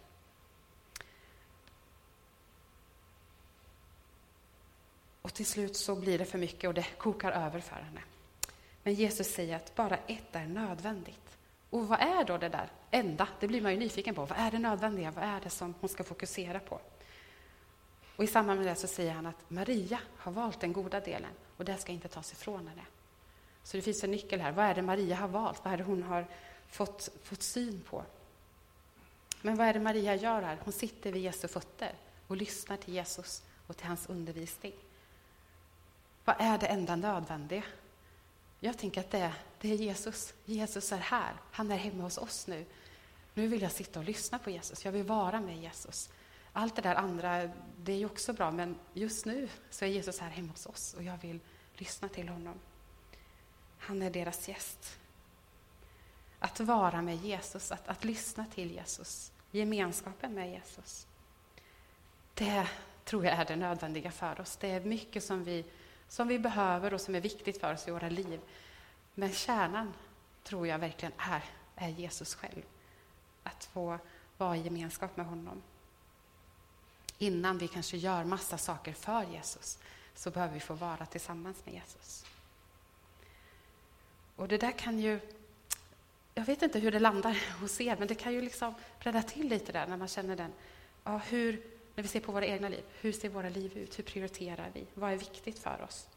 Och 5.25 5.35
till 5.35 5.47
slut 5.47 5.76
så 5.76 5.95
blir 5.95 6.19
det 6.19 6.25
för 6.25 6.38
mycket 6.38 6.69
och 6.69 6.75
det 6.75 6.87
kokar 6.99 7.33
över 7.33 7.61
för 7.61 7.76
henne. 7.76 8.00
Men 8.83 8.95
Jesus 8.95 9.26
säger 9.26 9.57
att 9.57 9.75
bara 9.75 9.97
ett 9.97 10.37
är 10.37 10.47
nödvändigt. 10.47 11.38
Och 11.71 11.88
vad 11.88 12.00
är 12.00 12.25
då 12.25 12.38
det 12.38 12.49
där 12.49 12.69
enda? 12.90 13.28
Det 13.40 13.49
blir 13.49 13.62
man 13.62 13.73
ju 13.73 13.78
nyfiken 13.78 14.14
på. 14.14 14.25
Vad 14.25 14.38
är 14.38 14.50
det 14.50 14.59
nödvändiga? 14.59 15.11
Vad 15.11 15.25
är 15.25 15.40
det 15.40 15.50
som 15.50 15.75
hon 15.81 15.88
ska 15.88 16.04
fokusera 16.04 16.61
på? 16.61 16.81
Och 18.16 18.25
i 18.25 18.26
samband 18.26 18.61
med 18.61 18.69
det 18.69 18.75
så 18.75 18.87
säger 18.87 19.12
han 19.12 19.26
att 19.26 19.50
Maria 19.50 20.00
har 20.16 20.33
valt 20.33 20.61
den 20.61 20.73
goda 20.73 21.00
delen 21.00 21.31
och 21.57 21.64
det 21.64 21.76
ska 21.76 21.93
inte 21.93 22.09
tas 22.09 22.33
ifrån 22.33 22.69
henne. 22.69 22.85
Så 23.62 23.76
det 23.76 23.83
finns 23.83 24.04
en 24.04 24.11
nyckel 24.11 24.40
här. 24.40 24.52
Vad 24.52 24.64
är 24.64 24.75
det 24.75 24.83
Maria 24.83 25.16
har 25.16 25.28
valt? 25.28 25.64
Vad 25.64 25.73
är 25.73 25.76
det 25.76 25.85
hon 25.85 26.02
har 26.02 26.26
fått, 26.69 27.09
fått 27.23 27.43
syn 27.43 27.81
på? 27.90 28.04
Men 29.43 29.57
vad 29.57 29.66
är 29.66 29.73
det 29.73 29.81
Maria 29.81 30.14
gör 30.14 30.43
här? 30.43 30.59
Hon 30.64 30.73
sitter 30.73 31.12
vid 31.12 31.23
Jesu 31.23 31.49
fötter 31.49 31.93
och 32.26 32.37
lyssnar 32.37 32.76
till 32.76 32.95
Jesus 32.95 33.43
och 33.66 33.76
till 33.76 33.87
hans 33.87 34.09
undervisning. 34.09 34.73
Vad 36.25 36.37
är 36.38 36.59
det 36.59 36.66
enda 36.66 36.97
nödvändiga? 36.97 37.62
Jag 38.61 38.78
tänker 38.78 39.00
att 39.00 39.11
det 39.11 39.19
är, 39.19 39.35
det 39.61 39.73
är 39.73 39.76
Jesus. 39.76 40.35
Jesus 40.45 40.93
är 40.93 40.97
här. 40.97 41.35
Han 41.50 41.71
är 41.71 41.76
hemma 41.76 42.02
hos 42.02 42.19
oss 42.19 42.47
nu. 42.47 42.64
Nu 43.35 43.47
vill 43.47 43.62
jag 43.62 43.73
sitta 43.73 43.99
och 43.99 44.04
lyssna 44.04 44.38
på 44.38 44.50
Jesus. 44.50 44.85
Jag 44.85 44.93
vill 44.93 45.04
vara 45.04 45.40
med 45.40 45.59
Jesus. 45.59 46.11
Allt 46.52 46.76
det 46.76 46.83
där 46.83 46.95
andra, 46.95 47.50
det 47.76 47.93
är 47.93 47.97
ju 47.97 48.07
också 48.07 48.33
bra, 48.33 48.50
men 48.50 48.76
just 48.93 49.26
nu 49.26 49.49
så 49.71 49.85
är 49.85 49.88
Jesus 49.88 50.21
här 50.21 50.31
hemma 50.31 50.52
hos 50.52 50.66
oss 50.66 50.95
och 50.95 51.02
jag 51.02 51.19
vill 51.19 51.40
lyssna 51.75 52.09
till 52.09 52.28
honom. 52.28 52.54
Han 53.78 54.02
är 54.02 54.11
deras 54.11 54.49
gäst. 54.49 54.99
Att 56.38 56.61
vara 56.61 57.02
med 57.02 57.16
Jesus, 57.16 57.73
att, 57.73 57.88
att 57.88 58.04
lyssna 58.04 58.47
till 58.54 58.71
Jesus, 58.71 59.33
gemenskapen 59.50 60.35
med 60.35 60.50
Jesus. 60.50 61.07
Det 62.35 62.69
tror 63.04 63.25
jag 63.25 63.35
är 63.35 63.45
det 63.45 63.57
nödvändiga 63.57 64.11
för 64.11 64.40
oss. 64.40 64.57
Det 64.57 64.71
är 64.71 64.81
mycket 64.81 65.25
som 65.25 65.45
vi, 65.45 65.64
som 66.09 66.29
vi 66.29 66.39
behöver 66.39 66.95
och 66.95 67.01
som 67.01 67.15
är 67.15 67.21
viktigt 67.21 67.61
för 67.61 67.75
oss 67.75 67.89
i 67.89 67.91
våra 67.91 68.09
liv. 68.09 68.41
Men 69.15 69.33
kärnan 69.33 69.95
tror 70.43 70.67
jag 70.67 70.79
verkligen 70.79 71.13
är, 71.19 71.45
är 71.77 71.89
Jesus 71.89 72.35
själv. 72.35 72.63
Att 73.43 73.65
få 73.65 73.99
vara 74.37 74.57
i 74.57 74.61
gemenskap 74.61 75.17
med 75.17 75.27
honom. 75.27 75.63
Innan 77.19 77.59
vi 77.59 77.69
kanske 77.69 77.97
gör 77.97 78.25
massa 78.25 78.59
saker 78.59 78.93
för 78.93 79.23
Jesus 79.23 79.79
så 80.15 80.31
behöver 80.31 80.55
vi 80.55 80.61
få 80.61 80.75
vara 80.75 81.07
tillsammans 81.07 81.57
med 81.65 81.75
Jesus. 81.75 82.25
Och 84.37 84.49
det 84.49 84.59
där 84.59 84.73
kan 84.73 84.99
ju... 84.99 85.21
Jag 86.35 86.45
vet 86.45 86.63
inte 86.63 86.79
hur 86.79 86.93
det 86.93 86.99
landar 86.99 87.61
hos 87.61 87.81
er, 87.81 87.97
men 87.99 88.09
det 88.09 88.15
kan 88.15 88.33
ju 88.33 88.43
liksom 88.43 88.75
rädda 88.99 89.23
till 89.23 89.49
lite 89.49 89.73
där 89.73 89.87
när 89.87 89.97
man 89.97 90.09
känner 90.09 90.37
den. 90.37 90.53
Ja, 91.05 91.19
hur, 91.19 91.63
när 91.95 92.03
vi 92.03 92.09
ser 92.09 92.21
på 92.21 92.33
våra 92.33 92.47
egna 92.47 92.69
liv, 92.69 92.85
hur 93.01 93.13
ser 93.13 93.29
våra 93.29 93.49
liv 93.49 93.79
ut? 93.79 93.99
Hur 93.99 94.05
prioriterar 94.05 94.71
vi? 94.75 94.87
Vad 94.95 95.13
är 95.13 95.17
viktigt 95.17 95.59
för 95.59 95.83
oss? 95.83 96.09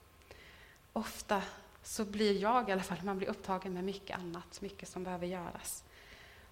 Ofta 0.94 1.42
så 1.84 2.06
blir 2.06 2.42
jag 2.42 2.70
i 2.70 2.72
alla 2.72 2.84
fall, 2.84 2.98
man 3.04 3.18
blir 3.18 3.28
upptagen 3.28 3.74
med 3.74 3.84
mycket 3.84 4.18
annat, 4.18 4.62
mycket 4.62 4.90
som 4.90 5.04
behöver 5.04 5.28
göras. 5.28 5.84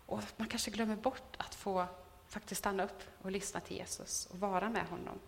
Och 0.05 0.21
man 0.37 0.47
kanske 0.47 0.71
glömmer 0.71 0.95
bort 0.95 1.35
att 1.37 1.55
få 1.55 1.85
faktiskt 2.27 2.59
stanna 2.59 2.83
upp 2.83 3.03
och 3.21 3.31
lyssna 3.31 3.59
till 3.59 3.77
Jesus 3.77 4.25
och 4.25 4.39
vara 4.39 4.69
med 4.69 4.87
honom. 4.87 5.19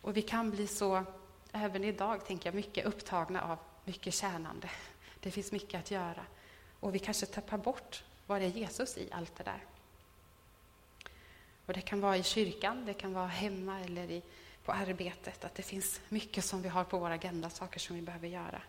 Och 0.00 0.16
vi 0.16 0.22
kan 0.22 0.50
bli 0.50 0.66
så, 0.66 1.04
även 1.52 1.84
idag, 1.84 2.26
tänker 2.26 2.46
jag, 2.46 2.54
mycket 2.54 2.86
upptagna 2.86 3.42
av 3.42 3.58
mycket 3.84 4.14
tjänande. 4.14 4.70
Det 5.20 5.30
finns 5.30 5.52
mycket 5.52 5.80
att 5.80 5.90
göra. 5.90 6.24
Och 6.80 6.94
vi 6.94 6.98
kanske 6.98 7.26
tappar 7.26 7.58
bort 7.58 8.04
vad 8.26 8.40
det 8.40 8.46
är 8.46 8.50
Jesus 8.50 8.98
i 8.98 9.08
allt 9.12 9.36
det 9.36 9.44
där. 9.44 9.64
Och 11.68 11.74
det 11.74 11.80
kan 11.80 12.00
vara 12.00 12.16
i 12.16 12.22
kyrkan, 12.22 12.86
det 12.86 12.94
kan 12.94 13.12
vara 13.12 13.26
hemma 13.26 13.80
eller 13.80 14.10
i, 14.10 14.22
på 14.64 14.72
arbetet, 14.72 15.44
att 15.44 15.54
det 15.54 15.62
finns 15.62 16.00
mycket 16.08 16.44
som 16.44 16.62
vi 16.62 16.68
har 16.68 16.84
på 16.84 16.98
vår 16.98 17.10
agenda, 17.10 17.50
saker 17.50 17.80
som 17.80 17.96
vi 17.96 18.02
behöver 18.02 18.28
göra. 18.28 18.62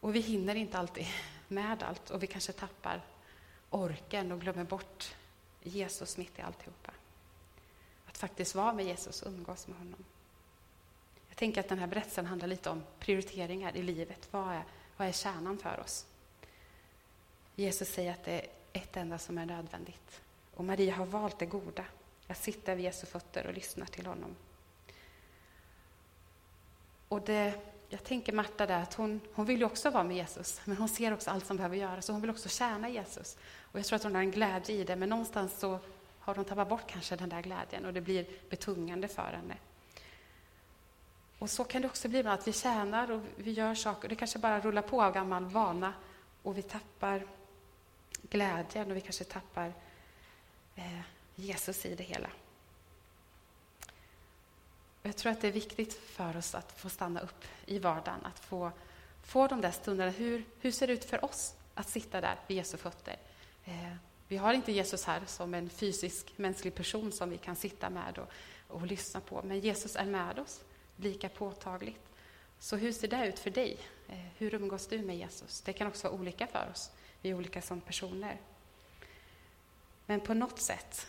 Och 0.00 0.14
vi 0.14 0.20
hinner 0.20 0.54
inte 0.54 0.78
alltid 0.78 1.06
med 1.48 1.82
allt 1.82 2.10
och 2.10 2.22
vi 2.22 2.26
kanske 2.26 2.52
tappar 2.52 3.00
orken 3.70 4.32
och 4.32 4.40
glömmer 4.40 4.64
bort 4.64 5.14
Jesus 5.62 6.16
mitt 6.16 6.38
i 6.38 6.42
alltihopa. 6.42 6.92
Att 8.06 8.18
faktiskt 8.18 8.54
vara 8.54 8.72
med 8.72 8.86
Jesus 8.86 9.22
och 9.22 9.28
umgås 9.28 9.66
med 9.66 9.78
honom. 9.78 10.04
Jag 11.28 11.36
tänker 11.36 11.60
att 11.60 11.68
den 11.68 11.78
här 11.78 11.86
berättelsen 11.86 12.26
handlar 12.26 12.48
lite 12.48 12.70
om 12.70 12.82
prioriteringar 12.98 13.76
i 13.76 13.82
livet. 13.82 14.28
Vad 14.30 14.54
är, 14.54 14.62
vad 14.96 15.08
är 15.08 15.12
kärnan 15.12 15.58
för 15.58 15.80
oss? 15.80 16.06
Jesus 17.56 17.88
säger 17.88 18.12
att 18.12 18.24
det 18.24 18.32
är 18.32 18.46
ett 18.72 18.96
enda 18.96 19.18
som 19.18 19.38
är 19.38 19.46
nödvändigt. 19.46 20.20
Och 20.54 20.64
Maria 20.64 20.94
har 20.94 21.06
valt 21.06 21.38
det 21.38 21.46
goda, 21.46 21.84
att 22.26 22.38
sitta 22.38 22.74
vid 22.74 22.84
Jesu 22.84 23.06
fötter 23.06 23.46
och 23.46 23.54
lyssna 23.54 23.86
till 23.86 24.06
honom. 24.06 24.36
Och 27.08 27.20
det, 27.20 27.54
jag 27.88 28.04
tänker 28.04 28.32
Marta 28.32 28.66
där, 28.66 28.82
att 28.82 28.94
hon, 28.94 29.20
hon 29.34 29.46
vill 29.46 29.58
ju 29.58 29.64
också 29.64 29.90
vara 29.90 30.04
med 30.04 30.16
Jesus, 30.16 30.60
men 30.64 30.76
hon 30.76 30.88
ser 30.88 31.12
också 31.12 31.30
allt 31.30 31.46
som 31.46 31.56
behöver 31.56 31.76
göras, 31.76 32.06
så 32.06 32.12
hon 32.12 32.20
vill 32.20 32.30
också 32.30 32.48
tjäna 32.48 32.88
Jesus. 32.88 33.36
Och 33.60 33.78
jag 33.78 33.86
tror 33.86 33.96
att 33.96 34.02
hon 34.02 34.14
har 34.14 34.22
en 34.22 34.30
glädje 34.30 34.74
i 34.74 34.84
det, 34.84 34.96
men 34.96 35.08
någonstans 35.08 35.58
så 35.58 35.78
har 36.20 36.34
hon 36.34 36.44
tappat 36.44 36.68
bort 36.68 36.86
kanske 36.86 37.16
den 37.16 37.28
där 37.28 37.42
glädjen 37.42 37.84
och 37.84 37.92
det 37.92 38.00
blir 38.00 38.26
betungande 38.50 39.08
för 39.08 39.22
henne. 39.22 39.56
Och 41.38 41.50
så 41.50 41.64
kan 41.64 41.82
det 41.82 41.88
också 41.88 42.08
bli 42.08 42.26
att 42.26 42.48
vi 42.48 42.52
tjänar 42.52 43.10
och 43.10 43.20
vi 43.36 43.52
gör 43.52 43.74
saker, 43.74 44.08
det 44.08 44.14
kanske 44.14 44.38
bara 44.38 44.60
rullar 44.60 44.82
på 44.82 45.02
av 45.02 45.14
gammal 45.14 45.44
vana 45.44 45.92
och 46.42 46.58
vi 46.58 46.62
tappar 46.62 47.26
glädjen 48.22 48.90
och 48.90 48.96
vi 48.96 49.00
kanske 49.00 49.24
tappar 49.24 49.66
eh, 49.66 49.72
Eh, 50.76 51.00
Jesus 51.34 51.86
i 51.86 51.94
det 51.94 52.04
hela. 52.04 52.30
Jag 55.02 55.16
tror 55.16 55.32
att 55.32 55.40
det 55.40 55.48
är 55.48 55.52
viktigt 55.52 55.94
för 55.94 56.36
oss 56.36 56.54
att 56.54 56.80
få 56.80 56.88
stanna 56.88 57.20
upp 57.20 57.44
i 57.66 57.78
vardagen, 57.78 58.24
att 58.24 58.38
få, 58.38 58.72
få 59.22 59.46
de 59.46 59.60
där 59.60 59.70
stunderna. 59.70 60.10
Hur, 60.10 60.44
hur 60.60 60.70
ser 60.70 60.86
det 60.86 60.92
ut 60.92 61.04
för 61.04 61.24
oss 61.24 61.54
att 61.74 61.88
sitta 61.88 62.20
där 62.20 62.36
vid 62.46 62.56
Jesu 62.56 62.76
fötter? 62.76 63.16
Eh, 63.64 63.94
vi 64.28 64.36
har 64.36 64.54
inte 64.54 64.72
Jesus 64.72 65.04
här 65.04 65.22
som 65.26 65.54
en 65.54 65.70
fysisk 65.70 66.38
mänsklig 66.38 66.74
person 66.74 67.12
som 67.12 67.30
vi 67.30 67.38
kan 67.38 67.56
sitta 67.56 67.90
med 67.90 68.18
och, 68.18 68.28
och 68.68 68.86
lyssna 68.86 69.20
på, 69.20 69.42
men 69.42 69.60
Jesus 69.60 69.96
är 69.96 70.04
med 70.04 70.38
oss 70.38 70.64
lika 70.96 71.28
påtagligt. 71.28 72.08
Så 72.58 72.76
hur 72.76 72.92
ser 72.92 73.08
det 73.08 73.26
ut 73.26 73.38
för 73.38 73.50
dig? 73.50 73.78
Eh, 74.08 74.26
hur 74.38 74.54
umgås 74.54 74.86
du 74.86 75.02
med 75.02 75.16
Jesus? 75.16 75.60
Det 75.60 75.72
kan 75.72 75.86
också 75.86 76.08
vara 76.08 76.20
olika 76.20 76.46
för 76.46 76.68
oss. 76.72 76.90
Vi 77.20 77.30
är 77.30 77.34
olika 77.34 77.62
som 77.62 77.80
personer. 77.80 78.40
Men 80.12 80.20
på 80.20 80.34
något 80.34 80.58
sätt, 80.58 81.06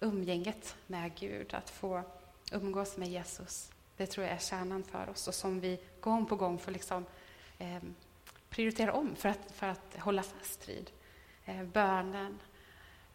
umgänget 0.00 0.76
med 0.86 1.14
Gud, 1.14 1.54
att 1.54 1.70
få 1.70 2.02
umgås 2.52 2.96
med 2.96 3.08
Jesus, 3.08 3.70
det 3.96 4.06
tror 4.06 4.26
jag 4.26 4.34
är 4.34 4.38
kärnan 4.38 4.84
för 4.84 5.08
oss 5.10 5.28
och 5.28 5.34
som 5.34 5.60
vi 5.60 5.80
gång 6.00 6.26
på 6.26 6.36
gång 6.36 6.58
får 6.58 6.72
liksom, 6.72 7.06
eh, 7.58 7.82
prioritera 8.48 8.92
om 8.92 9.16
för 9.16 9.28
att, 9.28 9.52
för 9.52 9.66
att 9.66 9.96
hålla 9.98 10.22
fast 10.22 10.68
vid. 10.68 10.90
Eh, 11.44 11.64
bönen, 11.64 12.38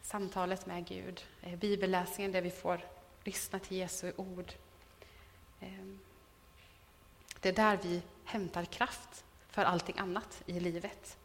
samtalet 0.02 0.66
med 0.66 0.88
Gud, 0.88 1.26
eh, 1.42 1.56
bibelläsningen 1.56 2.32
där 2.32 2.42
vi 2.42 2.52
får 2.52 2.82
lyssna 3.24 3.60
till 3.60 3.78
Jesu 3.78 4.14
ord. 4.16 4.54
Eh, 5.60 5.86
det 7.40 7.50
är 7.50 7.54
där 7.54 7.80
vi 7.84 8.02
hämtar 8.26 8.66
kraft 8.66 9.26
för 9.50 9.64
allting 9.64 10.00
annat 10.00 10.44
i 10.46 10.60
livet. 10.60 11.18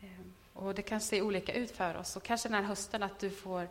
Ehm, 0.00 0.34
och 0.56 0.74
Det 0.74 0.82
kan 0.82 1.00
se 1.00 1.22
olika 1.22 1.52
ut 1.52 1.70
för 1.70 1.96
oss. 1.96 2.16
Och 2.16 2.22
kanske 2.22 2.48
den 2.48 2.54
här 2.54 2.62
hösten 2.62 3.02
att 3.02 3.18
du 3.18 3.30
får 3.30 3.68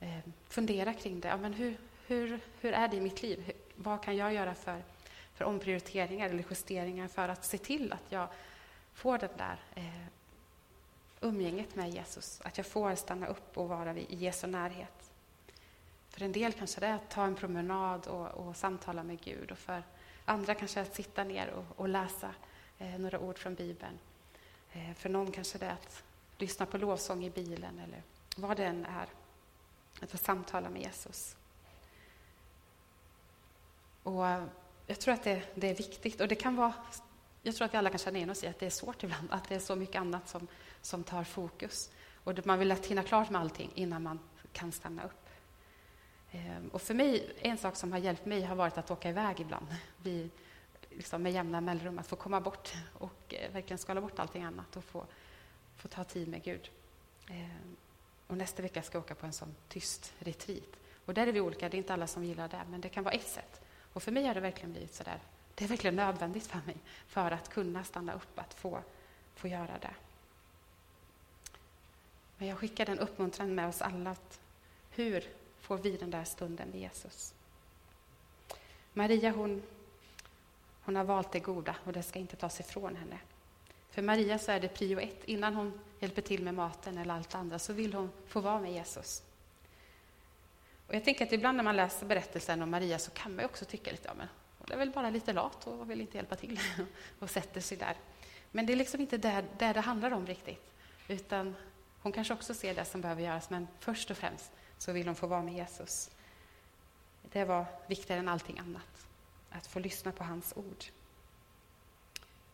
eh, 0.00 0.18
fundera 0.48 0.94
kring 0.94 1.20
det. 1.20 1.28
Ja, 1.28 1.36
men 1.36 1.52
hur, 1.52 1.76
hur, 2.06 2.40
hur 2.60 2.72
är 2.72 2.88
det 2.88 2.96
i 2.96 3.00
mitt 3.00 3.22
liv? 3.22 3.42
Hur, 3.46 3.54
vad 3.76 4.02
kan 4.02 4.16
jag 4.16 4.34
göra 4.34 4.54
för, 4.54 4.82
för 5.34 5.44
omprioriteringar 5.44 6.28
eller 6.28 6.44
justeringar 6.50 7.08
för 7.08 7.28
att 7.28 7.44
se 7.44 7.58
till 7.58 7.92
att 7.92 8.04
jag 8.08 8.28
får 8.94 9.18
den 9.18 9.36
där 9.36 9.60
eh, 9.74 10.06
umgänget 11.20 11.74
med 11.74 11.90
Jesus? 11.90 12.40
Att 12.44 12.56
jag 12.56 12.66
får 12.66 12.94
stanna 12.94 13.26
upp 13.26 13.58
och 13.58 13.68
vara 13.68 13.96
i 13.96 14.06
Jesu 14.08 14.46
närhet. 14.46 15.10
För 16.08 16.22
en 16.22 16.32
del 16.32 16.52
kanske 16.52 16.80
det 16.80 16.86
är 16.86 16.94
att 16.94 17.10
ta 17.10 17.24
en 17.24 17.34
promenad 17.34 18.06
och, 18.06 18.28
och 18.28 18.56
samtala 18.56 19.02
med 19.02 19.20
Gud. 19.20 19.50
Och 19.50 19.58
för 19.58 19.82
andra 20.24 20.54
kanske 20.54 20.80
att 20.80 20.94
sitta 20.94 21.24
ner 21.24 21.50
och, 21.50 21.64
och 21.80 21.88
läsa 21.88 22.34
eh, 22.78 22.98
några 22.98 23.18
ord 23.18 23.38
från 23.38 23.54
Bibeln. 23.54 23.98
Eh, 24.72 24.94
för 24.94 25.08
någon 25.08 25.32
kanske 25.32 25.58
det 25.58 25.66
är 25.66 25.72
att 25.72 26.02
lyssna 26.38 26.66
på 26.66 26.78
lovsång 26.78 27.24
i 27.24 27.30
bilen 27.30 27.78
eller 27.78 28.02
vad 28.36 28.56
det 28.56 28.64
än 28.64 28.84
är. 28.84 29.08
Att 30.00 30.10
få 30.10 30.18
samtala 30.18 30.70
med 30.70 30.82
Jesus. 30.82 31.36
Och 34.02 34.28
eh, 34.28 34.44
jag 34.86 35.00
tror 35.00 35.14
att 35.14 35.24
det, 35.24 35.42
det, 35.54 35.70
är 35.70 35.74
viktigt. 35.74 36.20
Och 36.20 36.28
det 36.28 36.34
kan 36.34 36.56
vara, 36.56 36.72
jag 37.42 37.56
tror 37.56 37.64
att 37.64 37.74
vi 37.74 37.78
alla 37.78 37.90
kan 37.90 37.98
känna 37.98 38.16
igen 38.18 38.30
oss 38.30 38.44
i 38.44 38.46
att 38.46 38.58
det 38.58 38.66
är 38.66 38.70
svårt 38.70 39.02
ibland, 39.04 39.28
att 39.30 39.48
det 39.48 39.54
är 39.54 39.58
så 39.58 39.76
mycket 39.76 40.00
annat 40.00 40.28
som, 40.28 40.46
som 40.82 41.04
tar 41.04 41.24
fokus. 41.24 41.90
Och 42.24 42.46
man 42.46 42.58
vill 42.58 42.68
lätt 42.68 42.86
hinna 42.86 43.02
klart 43.02 43.30
med 43.30 43.40
allting 43.40 43.70
innan 43.74 44.02
man 44.02 44.18
kan 44.52 44.72
stanna 44.72 45.04
upp. 45.04 45.28
Ehm, 46.32 46.68
och 46.68 46.82
för 46.82 46.94
mig, 46.94 47.32
en 47.40 47.58
sak 47.58 47.76
som 47.76 47.92
har 47.92 47.98
hjälpt 47.98 48.26
mig 48.26 48.42
har 48.42 48.56
varit 48.56 48.78
att 48.78 48.90
åka 48.90 49.08
iväg 49.08 49.40
ibland. 49.40 49.66
Vi, 50.02 50.30
liksom 50.90 51.22
med 51.22 51.32
jämna 51.32 51.60
mellanrum, 51.60 51.98
att 51.98 52.06
få 52.06 52.16
komma 52.16 52.40
bort 52.40 52.72
och 52.92 53.34
eh, 53.34 53.52
verkligen 53.52 53.78
skala 53.78 54.00
bort 54.00 54.18
allting 54.18 54.42
annat 54.42 54.76
och 54.76 54.84
få, 54.84 55.06
få 55.78 55.88
ta 55.88 56.04
tid 56.04 56.28
med 56.28 56.42
Gud. 56.42 56.70
Eh, 57.30 57.46
och 58.26 58.36
nästa 58.36 58.62
vecka 58.62 58.82
ska 58.82 58.98
jag 58.98 59.04
åka 59.04 59.14
på 59.14 59.26
en 59.26 59.32
sån 59.32 59.54
tyst 59.68 60.12
retreat. 60.18 60.68
Och 61.04 61.14
där 61.14 61.26
är 61.26 61.32
vi 61.32 61.40
olika, 61.40 61.68
det 61.68 61.76
är 61.76 61.78
inte 61.78 61.94
alla 61.94 62.06
som 62.06 62.24
gillar 62.24 62.48
det, 62.48 62.62
men 62.70 62.80
det 62.80 62.88
kan 62.88 63.04
vara 63.04 63.14
ett 63.14 63.28
sätt. 63.28 63.60
Och 63.92 64.02
för 64.02 64.12
mig 64.12 64.26
har 64.26 64.34
det 64.34 64.40
verkligen 64.40 64.72
blivit 64.72 64.94
så 64.94 65.04
där. 65.04 65.20
Det 65.54 65.64
är 65.64 65.68
verkligen 65.68 65.96
nödvändigt 65.96 66.46
för 66.46 66.60
mig 66.66 66.76
för 67.06 67.30
att 67.30 67.48
kunna 67.48 67.84
stanna 67.84 68.14
upp, 68.14 68.38
att 68.38 68.54
få, 68.54 68.82
få 69.34 69.48
göra 69.48 69.78
det. 69.80 69.94
Men 72.36 72.48
jag 72.48 72.58
skickar 72.58 72.86
den 72.86 72.98
uppmuntran 72.98 73.54
med 73.54 73.68
oss 73.68 73.82
alla 73.82 74.10
att 74.10 74.40
hur 74.90 75.24
får 75.60 75.78
vi 75.78 75.96
den 75.96 76.10
där 76.10 76.24
stunden 76.24 76.68
med 76.68 76.80
Jesus? 76.80 77.34
Maria 78.92 79.30
hon, 79.30 79.62
hon 80.82 80.96
har 80.96 81.04
valt 81.04 81.32
det 81.32 81.40
goda 81.40 81.76
och 81.84 81.92
det 81.92 82.02
ska 82.02 82.18
inte 82.18 82.36
tas 82.36 82.60
ifrån 82.60 82.96
henne. 82.96 83.18
För 83.98 84.02
Maria 84.02 84.38
så 84.38 84.52
är 84.52 84.60
det 84.60 84.68
prio 84.68 85.00
ett. 85.00 85.24
Innan 85.24 85.54
hon 85.54 85.80
hjälper 86.00 86.22
till 86.22 86.42
med 86.42 86.54
maten 86.54 86.98
eller 86.98 87.14
allt 87.14 87.34
andra 87.34 87.58
så 87.58 87.72
vill 87.72 87.94
hon 87.94 88.10
få 88.26 88.40
vara 88.40 88.60
med 88.60 88.72
Jesus. 88.72 89.22
Och 90.86 90.94
jag 90.94 91.04
tänker 91.04 91.26
att 91.26 91.32
ibland 91.32 91.56
när 91.56 91.64
man 91.64 91.76
läser 91.76 92.06
berättelsen 92.06 92.62
om 92.62 92.70
Maria 92.70 92.98
så 92.98 93.10
kan 93.10 93.36
man 93.36 93.44
också 93.44 93.64
tycka 93.64 93.90
lite, 93.90 94.08
ja 94.08 94.14
men 94.14 94.28
är 94.70 94.76
väl 94.76 94.90
bara 94.90 95.10
lite 95.10 95.32
lat 95.32 95.66
och 95.66 95.90
vill 95.90 96.00
inte 96.00 96.16
hjälpa 96.16 96.36
till 96.36 96.60
och 97.18 97.30
sätter 97.30 97.60
sig 97.60 97.78
där. 97.78 97.96
Men 98.50 98.66
det 98.66 98.72
är 98.72 98.76
liksom 98.76 99.00
inte 99.00 99.16
det, 99.16 99.44
det 99.58 99.72
det 99.72 99.80
handlar 99.80 100.10
om 100.10 100.26
riktigt, 100.26 100.72
utan 101.08 101.54
hon 102.02 102.12
kanske 102.12 102.34
också 102.34 102.54
ser 102.54 102.74
det 102.74 102.84
som 102.84 103.00
behöver 103.00 103.22
göras, 103.22 103.50
men 103.50 103.68
först 103.78 104.10
och 104.10 104.16
främst 104.16 104.50
så 104.78 104.92
vill 104.92 105.06
hon 105.06 105.16
få 105.16 105.26
vara 105.26 105.42
med 105.42 105.54
Jesus. 105.54 106.10
Det 107.22 107.44
var 107.44 107.66
viktigare 107.86 108.20
än 108.20 108.28
allting 108.28 108.58
annat, 108.58 109.06
att 109.50 109.66
få 109.66 109.78
lyssna 109.78 110.12
på 110.12 110.24
hans 110.24 110.52
ord. 110.56 110.84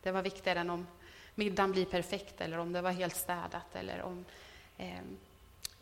Det 0.01 0.11
var 0.11 0.21
viktigare 0.21 0.59
än 0.59 0.69
om 0.69 0.87
middagen 1.35 1.71
blir 1.71 1.85
perfekt 1.85 2.41
eller 2.41 2.57
om 2.57 2.73
det 2.73 2.81
var 2.81 2.91
helt 2.91 3.15
städat 3.15 3.75
eller 3.75 4.01
om 4.01 4.25
eh, 4.77 4.99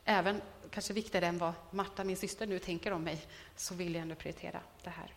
även 0.05 0.41
kanske 0.69 0.93
viktigare 0.93 1.25
än 1.25 1.37
vad 1.37 1.53
Marta, 1.71 2.03
min 2.03 2.17
syster, 2.17 2.47
nu 2.47 2.59
tänker 2.59 2.93
om 2.93 3.03
mig, 3.03 3.21
så 3.55 3.75
vill 3.75 3.95
jag 3.95 4.01
ändå 4.01 4.15
prioritera 4.15 4.59
det 4.83 4.89
här. 4.89 5.13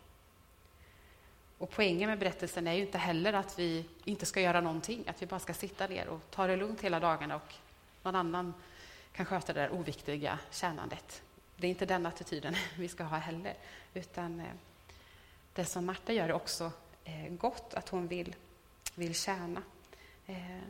Och 1.59 1.71
poängen 1.71 2.11
med 2.11 2.19
berättelsen 2.19 2.67
är 2.67 2.73
ju 2.73 2.81
inte 2.81 2.99
heller 2.99 3.33
att 3.33 3.59
vi 3.59 3.85
inte 4.05 4.27
ska 4.27 4.41
göra 4.41 4.61
någonting, 4.61 5.05
att 5.09 5.23
vi 5.23 5.27
bara 5.27 5.41
ska 5.41 5.55
sitta 5.55 5.87
ner 5.87 6.09
och 6.09 6.21
ta 6.31 6.47
det 6.47 6.57
lugnt 6.57 6.81
hela 6.81 7.01
dagarna 7.01 7.37
och 7.37 7.55
någon 8.03 8.17
annan 8.17 8.55
kan 9.13 9.27
sköta 9.27 9.53
det 9.53 9.61
där 9.61 9.73
oviktiga 9.73 10.39
tjänandet. 10.51 11.23
Det 11.57 11.67
är 11.67 11.71
inte 11.71 11.87
den 11.87 12.07
attityden 12.07 12.55
vi 12.79 12.89
ska 12.89 13.05
ha 13.05 13.17
heller, 13.17 13.55
utan 13.95 14.41
eh, 14.41 14.47
det 15.53 15.65
som 15.65 15.87
Marta 15.87 16.13
gör 16.13 16.29
är 16.29 16.33
också 16.33 16.73
eh, 17.05 17.29
gott, 17.29 17.75
att 17.75 17.89
hon 17.89 18.09
vill, 18.09 18.35
vill 18.95 19.15
tjäna. 19.15 19.63
Eh, 20.27 20.61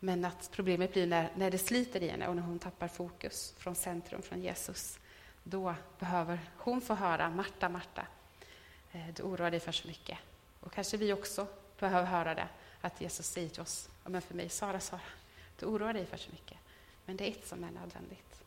men 0.00 0.24
att 0.24 0.50
problemet 0.52 0.92
blir 0.92 1.06
när, 1.06 1.30
när 1.36 1.50
det 1.50 1.58
sliter 1.58 2.02
i 2.02 2.08
henne 2.08 2.28
och 2.28 2.36
när 2.36 2.42
hon 2.42 2.58
tappar 2.58 2.88
fokus 2.88 3.54
från 3.56 3.74
centrum, 3.74 4.22
från 4.22 4.42
Jesus. 4.42 4.98
Då 5.42 5.74
behöver 5.98 6.40
hon 6.56 6.80
få 6.80 6.94
höra 6.94 7.30
Marta, 7.30 7.68
Marta, 7.68 8.06
eh, 8.92 9.06
du 9.14 9.22
oroar 9.22 9.50
dig 9.50 9.60
för 9.60 9.72
så 9.72 9.88
mycket. 9.88 10.18
Och 10.60 10.72
kanske 10.72 10.96
vi 10.96 11.12
också 11.12 11.46
behöver 11.78 12.06
höra 12.06 12.34
det, 12.34 12.48
att 12.80 13.00
Jesus 13.00 13.26
säger 13.26 13.48
till 13.48 13.62
oss, 13.62 13.88
men 14.04 14.22
för 14.22 14.34
mig, 14.34 14.48
Sara, 14.48 14.80
Sara, 14.80 15.00
du 15.58 15.66
oroar 15.66 15.92
dig 15.92 16.06
för 16.06 16.16
så 16.16 16.30
mycket. 16.30 16.58
Men 17.04 17.16
det 17.16 17.28
är 17.28 17.30
ett 17.30 17.46
som 17.46 17.64
är 17.64 17.70
nödvändigt. 17.70 18.42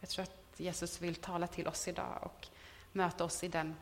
Jag 0.00 0.08
tror 0.08 0.22
att 0.22 0.60
Jesus 0.60 1.00
vill 1.00 1.14
tala 1.14 1.46
till 1.46 1.68
oss 1.68 1.88
idag 1.88 2.18
och 2.22 2.48
möta 2.92 3.24
oss 3.24 3.44
i 3.44 3.48
den, 3.48 3.76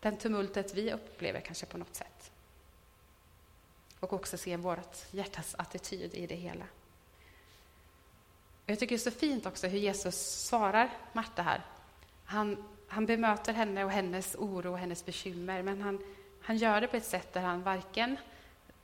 den 0.00 0.16
tumultet 0.16 0.74
vi 0.74 0.92
upplever 0.92 1.40
kanske 1.40 1.66
på 1.66 1.78
något 1.78 1.94
sätt. 1.94 2.30
Och 4.04 4.12
också 4.12 4.36
se 4.36 4.56
vårt 4.56 4.96
hjärtas 5.10 5.54
attityd 5.58 6.14
i 6.14 6.26
det 6.26 6.34
hela. 6.34 6.64
Jag 8.66 8.78
tycker 8.78 8.96
det 8.96 9.00
är 9.00 9.10
så 9.10 9.18
fint 9.18 9.46
också 9.46 9.66
hur 9.66 9.78
Jesus 9.78 10.46
svarar 10.46 10.90
Marta 11.12 11.42
här. 11.42 11.62
Han, 12.24 12.64
han 12.88 13.06
bemöter 13.06 13.52
henne 13.52 13.84
och 13.84 13.90
hennes 13.90 14.34
oro 14.34 14.72
och 14.72 14.78
hennes 14.78 15.04
bekymmer, 15.04 15.62
men 15.62 15.80
han, 15.82 15.98
han 16.42 16.56
gör 16.56 16.80
det 16.80 16.86
på 16.86 16.96
ett 16.96 17.04
sätt 17.04 17.32
där 17.32 17.40
han 17.40 17.62
varken 17.62 18.16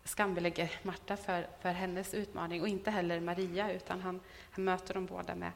skambelägger 0.04 0.72
Marta 0.82 1.16
för, 1.16 1.46
för 1.62 1.72
hennes 1.72 2.14
utmaning 2.14 2.60
och 2.60 2.68
inte 2.68 2.90
heller 2.90 3.20
Maria, 3.20 3.72
utan 3.72 4.00
han, 4.00 4.20
han 4.50 4.64
möter 4.64 4.94
dem 4.94 5.06
båda 5.06 5.34
med, 5.34 5.52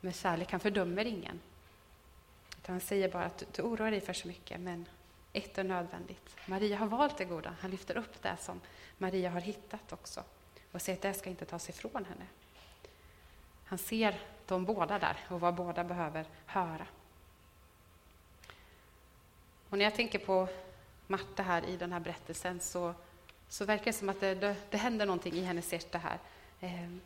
med 0.00 0.14
kärlek. 0.14 0.50
Han 0.50 0.60
fördömer 0.60 1.04
ingen. 1.04 1.40
Utan 2.58 2.72
han 2.72 2.80
säger 2.80 3.08
bara 3.08 3.24
att 3.24 3.44
du 3.52 3.62
oroar 3.62 3.90
dig 3.90 4.00
för 4.00 4.12
så 4.12 4.28
mycket, 4.28 4.60
men 4.60 4.86
ett 5.36 5.58
är 5.58 5.64
nödvändigt. 5.64 6.36
Maria 6.46 6.76
har 6.76 6.86
valt 6.86 7.18
det 7.18 7.24
goda. 7.24 7.54
Han 7.60 7.70
lyfter 7.70 7.96
upp 7.96 8.22
det 8.22 8.36
som 8.40 8.60
Maria 8.98 9.30
har 9.30 9.40
hittat 9.40 9.92
också 9.92 10.22
och 10.72 10.82
säger 10.82 10.98
att 10.98 11.02
det 11.02 11.14
ska 11.14 11.30
inte 11.30 11.44
tas 11.44 11.68
ifrån 11.68 12.04
henne. 12.04 12.26
Han 13.64 13.78
ser 13.78 14.20
de 14.46 14.64
båda 14.64 14.98
där 14.98 15.16
och 15.28 15.40
vad 15.40 15.54
båda 15.54 15.84
behöver 15.84 16.26
höra. 16.46 16.86
Och 19.70 19.78
när 19.78 19.84
jag 19.84 19.94
tänker 19.94 20.18
på 20.18 20.48
Marta 21.06 21.42
här 21.42 21.64
i 21.64 21.76
den 21.76 21.92
här 21.92 22.00
berättelsen 22.00 22.60
så 22.60 22.94
så 23.48 23.64
verkar 23.64 23.84
det 23.84 23.92
som 23.92 24.08
att 24.08 24.20
det, 24.20 24.34
det, 24.34 24.56
det 24.70 24.76
händer 24.76 25.06
någonting 25.06 25.34
i 25.34 25.42
hennes 25.42 25.72
hjärta 25.72 25.98
här. 25.98 26.18
Ehm, 26.60 27.00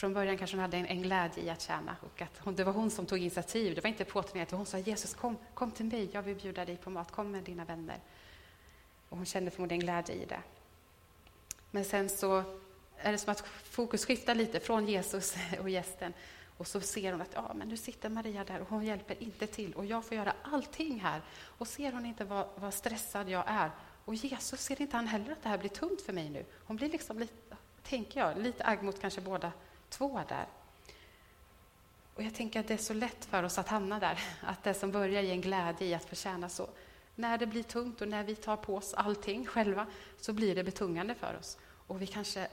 från 0.00 0.12
början 0.12 0.38
kanske 0.38 0.56
hon 0.56 0.62
hade 0.62 0.76
en, 0.76 0.86
en, 0.86 1.02
glädje 1.02 1.42
i 1.44 1.50
att 1.50 1.60
tjäna 1.60 1.96
och 2.00 2.22
att 2.22 2.38
hon, 2.38 2.54
det 2.54 2.64
var 2.64 2.72
hon 2.72 2.90
som 2.90 3.06
tog 3.06 3.18
initiativ. 3.18 3.74
Det 3.74 3.80
var 3.80 3.88
inte 3.88 4.04
påtvingat. 4.04 4.50
Hon 4.50 4.66
sa 4.66 4.78
Jesus, 4.78 5.14
kom, 5.14 5.36
kom 5.54 5.70
till 5.70 5.86
mig, 5.86 6.10
jag 6.12 6.22
vill 6.22 6.36
bjuda 6.36 6.64
dig 6.64 6.76
på 6.76 6.90
mat, 6.90 7.10
kom 7.10 7.30
med 7.30 7.44
dina 7.44 7.64
vänner. 7.64 7.98
Och 9.08 9.16
hon 9.16 9.26
kände 9.26 9.50
förmodligen 9.50 9.80
glädje 9.80 10.14
i 10.14 10.24
det. 10.24 10.40
Men 11.70 11.84
sen 11.84 12.08
så 12.08 12.44
är 12.96 13.12
det 13.12 13.18
som 13.18 13.32
att 13.32 13.40
fokus 13.48 14.04
skiftar 14.04 14.34
lite 14.34 14.60
från 14.60 14.86
Jesus 14.86 15.36
och 15.60 15.70
gästen 15.70 16.12
och 16.56 16.66
så 16.66 16.80
ser 16.80 17.12
hon 17.12 17.20
att 17.20 17.34
ja, 17.34 17.52
men 17.54 17.68
nu 17.68 17.76
sitter 17.76 18.08
Maria 18.08 18.44
där 18.44 18.60
och 18.60 18.68
hon 18.68 18.84
hjälper 18.84 19.22
inte 19.22 19.46
till 19.46 19.74
och 19.74 19.86
jag 19.86 20.04
får 20.04 20.16
göra 20.16 20.34
allting 20.42 21.00
här. 21.00 21.22
Och 21.58 21.68
ser 21.68 21.92
hon 21.92 22.06
inte 22.06 22.24
vad, 22.24 22.46
vad 22.56 22.74
stressad 22.74 23.28
jag 23.28 23.44
är 23.46 23.70
och 24.04 24.14
Jesus 24.14 24.60
ser 24.60 24.82
inte 24.82 24.96
han 24.96 25.06
heller 25.06 25.32
att 25.32 25.42
det 25.42 25.48
här 25.48 25.58
blir 25.58 25.70
tungt 25.70 26.02
för 26.02 26.12
mig 26.12 26.30
nu? 26.30 26.44
Hon 26.64 26.76
blir 26.76 26.88
liksom, 26.88 27.18
lite, 27.18 27.56
tänker 27.82 28.20
jag, 28.20 28.38
lite 28.38 28.64
agg 28.64 28.82
mot 28.82 29.00
kanske 29.00 29.20
båda 29.20 29.52
två 29.90 30.20
där. 30.28 30.46
Och 32.14 32.22
jag 32.22 32.34
tänker 32.34 32.60
att 32.60 32.68
det 32.68 32.74
är 32.74 32.78
så 32.78 32.94
lätt 32.94 33.24
för 33.24 33.42
oss 33.42 33.58
att 33.58 33.68
hamna 33.68 34.00
där, 34.00 34.20
att 34.42 34.64
det 34.64 34.74
som 34.74 34.90
börjar 34.90 35.22
ge 35.22 35.30
en 35.30 35.40
glädje 35.40 35.86
i 35.86 35.94
att 35.94 36.04
förtjäna... 36.04 36.48
så, 36.48 36.68
när 37.14 37.38
det 37.38 37.46
blir 37.46 37.62
tungt 37.62 38.00
och 38.00 38.08
när 38.08 38.24
vi 38.24 38.34
tar 38.34 38.56
på 38.56 38.76
oss 38.76 38.94
allting 38.94 39.46
själva, 39.46 39.86
så 40.20 40.32
blir 40.32 40.54
det 40.54 40.64
betungande 40.64 41.14
för 41.14 41.36
oss. 41.40 41.58
Och 41.86 42.02
vi 42.02 42.06
kanske 42.06 42.48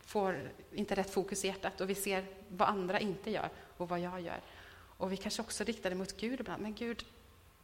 får 0.00 0.50
inte 0.72 0.94
rätt 0.94 1.10
fokus 1.10 1.44
i 1.44 1.46
hjärtat 1.48 1.80
och 1.80 1.90
vi 1.90 1.94
ser 1.94 2.26
vad 2.48 2.68
andra 2.68 3.00
inte 3.00 3.30
gör 3.30 3.48
och 3.76 3.88
vad 3.88 4.00
jag 4.00 4.20
gör. 4.20 4.40
Och 4.98 5.12
vi 5.12 5.16
kanske 5.16 5.42
också 5.42 5.64
riktar 5.64 5.90
det 5.90 5.96
mot 5.96 6.16
Gud 6.16 6.40
ibland. 6.40 6.62
Men 6.62 6.74
Gud, 6.74 7.04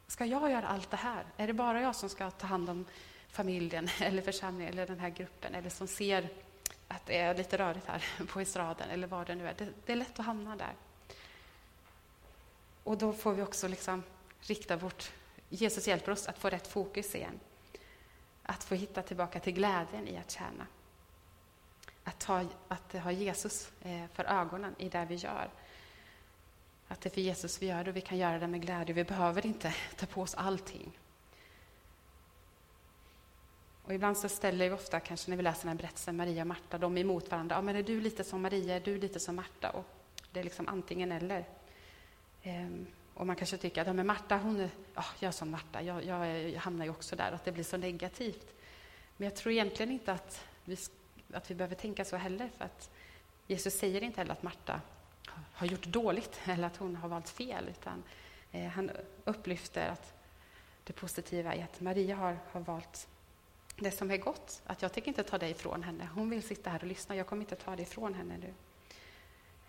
Ska 0.09 0.25
jag 0.25 0.51
göra 0.51 0.67
allt 0.67 0.91
det 0.91 0.97
här? 0.97 1.25
Är 1.37 1.47
det 1.47 1.53
bara 1.53 1.81
jag 1.81 1.97
som 1.97 2.09
ska 2.09 2.31
ta 2.31 2.47
hand 2.47 2.71
om 2.71 2.85
familjen 3.29 3.89
eller 4.01 4.23
församlingen 4.23 4.73
eller 4.73 4.87
den 4.87 5.01
här 5.01 5.11
gruppen 5.11 5.55
eller 5.55 5.71
som 5.71 5.87
ser 5.87 6.29
att 6.89 7.07
det 7.07 7.19
är 7.19 7.35
lite 7.35 7.59
rörigt 7.59 7.87
här 7.87 8.05
på 8.33 8.41
estraden 8.41 8.91
eller 8.91 9.07
vad 9.07 9.27
det 9.27 9.35
nu 9.35 9.49
är. 9.49 9.55
Det, 9.55 9.69
det 9.87 9.93
är 9.93 9.97
lätt 9.97 10.19
att 10.19 10.27
hamna 10.27 10.57
där. 10.57 10.75
Och 12.85 12.99
då 12.99 13.13
får 13.13 13.33
vi 13.33 13.43
också 13.43 13.69
liksom 13.69 14.03
rikta 14.41 14.77
vårt... 14.77 15.13
Jesus 15.49 15.89
hjälper 15.89 16.13
oss 16.13 16.29
att 16.29 16.39
få 16.39 16.49
rätt 16.49 16.67
fokus 16.67 17.15
igen. 17.15 17.41
Att 18.43 18.65
få 18.65 18.75
hitta 18.75 19.03
tillbaka 19.03 19.41
till 19.41 19.53
glädjen 19.53 20.09
i 20.09 20.17
att 20.17 20.31
tjäna. 20.31 20.67
Att 22.05 22.25
ha, 22.25 22.45
att 22.69 22.93
ha 22.93 23.13
Jesus 23.13 23.71
eh, 23.83 24.07
för 24.13 24.25
ögonen 24.25 24.75
i 24.79 24.89
det 24.89 25.07
vi 25.09 25.15
gör. 25.15 25.51
Att 26.89 27.01
det 27.01 27.09
är 27.09 27.11
för 27.11 27.21
Jesus 27.21 27.63
vi 27.63 27.67
gör 27.67 27.85
det 27.85 27.91
och 27.91 27.97
vi 27.97 28.01
kan 28.01 28.19
göra 28.19 28.39
det 28.39 28.47
med 28.47 28.63
glädje. 28.63 28.95
Vi 28.95 29.05
behöver 29.05 29.47
inte 29.47 29.75
ta 29.97 30.07
på 30.07 30.23
oss 30.23 30.35
allting. 30.35 30.99
Och 33.89 33.95
ibland 33.95 34.19
så 34.19 34.29
ställer 34.29 34.69
vi 34.69 34.75
ofta, 34.75 35.01
kanske 35.01 35.31
när 35.31 35.37
vi 35.37 35.43
läser 35.43 35.61
den 35.61 35.69
här 35.69 35.77
berättelsen, 35.77 36.17
Maria 36.17 36.43
och 36.43 36.47
Marta, 36.47 36.79
de 36.79 36.99
emot 36.99 37.31
varandra. 37.31 37.57
Ja, 37.57 37.63
men 37.63 37.77
är 37.77 37.83
du 37.83 38.01
lite 38.01 38.25
som 38.25 38.43
Maria? 38.43 38.77
Är 38.77 38.81
du 38.81 38.99
lite 38.99 39.21
som 39.21 39.37
Marta? 39.37 39.71
Och 39.71 39.85
det 40.33 40.41
är 40.41 40.45
liksom 40.45 40.69
antingen 40.69 41.13
eller. 41.13 41.45
Ehm, 42.43 42.87
och 43.15 43.27
man 43.27 43.37
kanske 43.37 43.57
tycker 43.57 43.81
att 43.81 43.87
ja, 43.87 43.93
men 43.93 44.07
Marta, 44.07 44.37
hon 44.37 44.61
är, 44.61 44.71
ja, 44.95 45.05
jag 45.21 45.29
är 45.29 45.33
som 45.33 45.51
Marta, 45.51 45.83
jag, 45.83 46.05
jag, 46.05 46.51
jag 46.51 46.61
hamnar 46.61 46.85
ju 46.85 46.91
också 46.91 47.17
där, 47.17 47.33
att 47.33 47.45
det 47.45 47.53
blir 47.53 47.65
så 47.65 47.77
negativt. 47.77 48.55
Men 49.17 49.25
jag 49.25 49.37
tror 49.37 49.53
egentligen 49.53 49.93
inte 49.93 50.13
att 50.13 50.45
vi, 50.65 50.77
att 51.33 51.51
vi 51.51 51.55
behöver 51.55 51.75
tänka 51.75 52.05
så 52.05 52.17
heller, 52.17 52.51
för 52.59 52.65
att 52.65 52.91
Jesus 53.47 53.75
säger 53.75 54.03
inte 54.03 54.21
heller 54.21 54.33
att 54.33 54.43
Marta 54.43 54.81
har 55.53 55.67
gjort 55.67 55.85
dåligt 55.85 56.41
eller 56.45 56.67
att 56.67 56.77
hon 56.77 56.97
har 56.97 57.09
valt 57.09 57.29
fel, 57.29 57.65
utan 57.69 58.03
eh, 58.53 58.67
han 58.67 58.91
upplyfter 59.25 59.89
att 59.89 60.13
det 60.85 60.93
positiva 60.93 61.55
är 61.55 61.65
att 61.65 61.81
Maria 61.81 62.17
har, 62.17 62.39
har 62.53 62.61
valt 62.61 63.09
det 63.85 63.91
som 63.91 64.11
är 64.11 64.17
gott. 64.17 64.63
Att 64.67 64.83
jag 64.83 64.93
tänker 64.93 65.09
inte 65.09 65.23
ta 65.23 65.39
det 65.39 65.49
ifrån 65.49 65.83
henne. 65.83 66.09
Hon 66.15 66.31
vill 66.31 66.43
sitta 66.43 66.71
här 66.71 66.79
och 66.79 66.87
lyssna. 66.87 67.17
Jag 67.17 67.27
kommer 67.27 67.43
inte 67.43 67.57
ta 67.57 67.77
det 67.77 67.83
ifrån 67.83 68.15
henne 68.15 68.37
nu. 68.37 68.55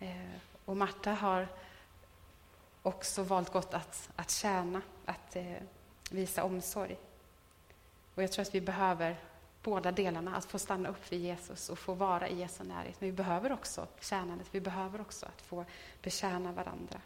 Eh, 0.06 0.40
och 0.64 0.76
Marta 0.76 1.10
har 1.10 1.48
också 2.82 3.22
valt 3.22 3.52
gott 3.52 3.74
att, 3.74 4.10
att 4.16 4.30
tjäna, 4.30 4.82
att 5.04 5.36
eh, 5.36 5.56
visa 6.10 6.44
omsorg. 6.44 6.96
Och 8.14 8.22
jag 8.22 8.32
tror 8.32 8.42
att 8.42 8.54
vi 8.54 8.60
behöver 8.60 9.16
båda 9.62 9.92
delarna, 9.92 10.36
att 10.36 10.44
få 10.44 10.58
stanna 10.58 10.88
upp 10.88 11.12
vid 11.12 11.20
Jesus 11.20 11.68
och 11.68 11.78
få 11.78 11.94
vara 11.94 12.28
i 12.28 12.38
Jesu 12.38 12.64
närhet. 12.64 13.00
Men 13.00 13.10
vi 13.10 13.16
behöver 13.16 13.52
också 13.52 13.86
tjänandet, 14.00 14.48
vi 14.50 14.60
behöver 14.60 15.00
också 15.00 15.26
att 15.26 15.42
få 15.42 15.64
betjäna 16.02 16.52
varandra. 16.52 17.00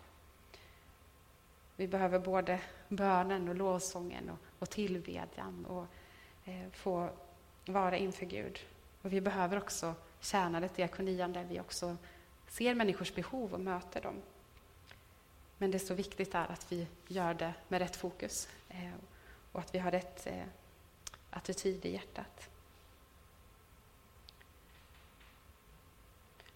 Vi 1.76 1.88
behöver 1.88 2.18
både 2.18 2.60
bönen 2.88 3.48
och 3.48 3.54
lovsången 3.54 4.30
och, 4.30 4.38
och 4.58 4.70
tillbedjan 4.70 5.66
och 5.66 5.86
Eh, 6.44 6.70
få 6.72 7.10
vara 7.66 7.96
inför 7.96 8.26
Gud. 8.26 8.58
Och 9.02 9.12
vi 9.12 9.20
behöver 9.20 9.56
också 9.56 9.94
tjänandet, 10.20 10.76
diakonian, 10.76 11.32
där 11.32 11.44
vi 11.44 11.60
också 11.60 11.96
ser 12.48 12.74
människors 12.74 13.14
behov 13.14 13.54
och 13.54 13.60
möter 13.60 14.00
dem. 14.00 14.22
Men 15.58 15.70
det 15.70 15.76
är 15.76 15.86
så 15.86 15.94
viktigt 15.94 16.34
är 16.34 16.46
att 16.46 16.72
vi 16.72 16.86
gör 17.08 17.34
det 17.34 17.54
med 17.68 17.78
rätt 17.78 17.96
fokus 17.96 18.48
eh, 18.68 18.92
och 19.52 19.60
att 19.60 19.74
vi 19.74 19.78
har 19.78 19.90
rätt 19.90 20.26
eh, 20.26 20.44
attityd 21.30 21.84
i 21.84 21.92
hjärtat. 21.92 22.48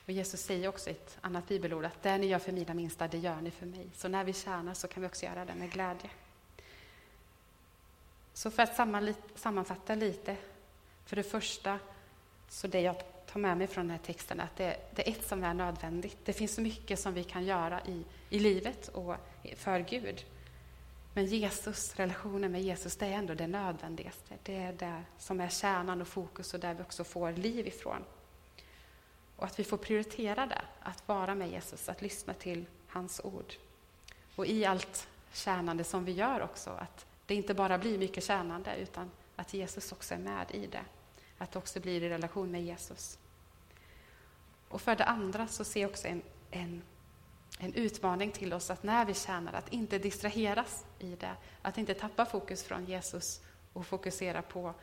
Och 0.05 0.11
Jesus 0.11 0.41
säger 0.41 0.69
också 0.69 0.91
i 0.91 0.93
ett 0.93 1.19
annat 1.21 1.49
bibelord 1.49 1.85
att 1.85 2.03
det 2.03 2.19
ni 2.19 2.27
gör 2.27 2.39
för 2.39 2.53
mina 2.53 2.75
minsta, 2.75 3.09
det 3.09 3.19
gör 3.19 3.41
ni 3.41 3.51
för 3.51 3.67
mig. 3.67 3.91
Så 3.95 4.09
när 4.09 4.25
vi 4.25 4.33
tjänar 4.33 4.75
så 4.75 4.89
kan 4.89 5.01
vi 5.01 5.09
också 5.09 5.27
göra 5.27 5.45
det 5.45 5.55
med 5.55 5.73
glädje. 5.73 6.11
Så 8.39 8.51
för 8.51 8.63
att 8.63 8.77
sammanfatta 9.35 9.95
lite. 9.95 10.37
För 11.05 11.17
det 11.17 11.23
första, 11.23 11.79
så 12.49 12.67
det 12.67 12.81
jag 12.81 12.97
tar 13.27 13.41
med 13.41 13.59
mig 13.59 13.67
från 13.67 13.85
den 13.87 13.91
här 13.91 14.05
texten 14.05 14.41
är 14.41 14.45
att 14.45 14.57
det, 14.57 14.77
det 14.95 15.09
är 15.09 15.13
ett 15.13 15.29
som 15.29 15.45
är 15.45 15.55
nödvändigt. 15.55 16.17
Det 16.25 16.33
finns 16.33 16.55
så 16.55 16.61
mycket 16.61 17.01
som 17.01 17.15
vi 17.15 17.25
kan 17.25 17.45
göra 17.45 17.81
i, 17.87 18.05
i 18.31 18.39
livet 18.39 18.89
och 18.89 19.17
för 19.57 19.81
Gud. 19.81 20.25
Men 21.15 21.27
Jesus, 21.27 21.97
relationen 21.97 22.53
med 22.53 22.63
Jesus, 22.63 22.97
det 22.97 23.07
är 23.07 23.13
ändå 23.13 23.35
det 23.35 23.47
nödvändigaste. 23.47 24.35
Det 24.43 24.57
är 24.57 24.73
det 24.73 25.03
som 25.19 25.41
är 25.41 25.49
kärnan 25.49 26.01
och 26.01 26.09
fokus 26.09 26.55
och 26.55 26.61
där 26.61 26.75
vi 26.75 26.83
också 26.83 27.05
får 27.05 27.33
liv 27.33 27.67
ifrån. 27.67 28.05
Och 29.37 29.45
att 29.45 29.59
vi 29.59 29.65
får 29.65 29.77
prioritera 29.77 30.47
det, 30.47 30.63
att 30.81 31.09
vara 31.09 31.35
med 31.35 31.51
Jesus, 31.51 31.89
att 31.89 32.03
lyssna 32.03 32.35
till 32.35 32.67
hans 32.89 33.21
ord. 33.25 33.55
Och 34.37 34.47
i 34.47 34.65
allt 34.65 35.09
tjänande 35.33 35.85
som 35.85 36.05
vi 36.05 36.13
gör 36.13 36.41
också, 36.41 36.71
att 36.71 37.08
det 37.29 37.35
inte 37.35 37.55
bara 37.55 37.79
blir 37.79 37.99
mycket 37.99 38.25
tjänande, 38.25 38.77
utan 38.77 39.11
att 39.37 39.55
Jesus 39.55 39.93
också 39.93 40.15
är 40.15 40.19
med 40.19 40.47
i 40.51 40.67
det. 40.67 40.85
Att 41.39 41.53
det 41.53 41.59
också 41.59 41.81
blir 41.81 42.03
i 42.03 42.09
relation 42.09 42.51
med 42.51 42.65
Jesus. 42.65 43.19
Och 44.69 44.81
för 44.81 44.97
det 44.97 45.05
andra 45.05 45.47
så 45.47 45.65
ser 45.65 45.81
jag 45.81 45.91
också 45.91 46.09
en, 46.09 46.23
en, 46.51 46.83
en 47.59 47.75
utmaning 47.75 48.31
till 48.31 48.53
oss 48.53 48.71
att 48.71 48.83
när 48.83 49.05
vi 49.05 49.15
tjänar, 49.15 49.53
att 49.53 49.73
inte 49.73 49.99
distraheras 49.99 50.85
i 50.99 51.15
det. 51.15 51.35
Att 51.63 51.79
inte 51.79 51.95
tappa 51.95 52.27
fokus 52.27 52.63
från 52.63 52.85
Jesus 52.85 53.41
och 53.73 53.87
fokusera 53.87 54.43
på 54.43 54.75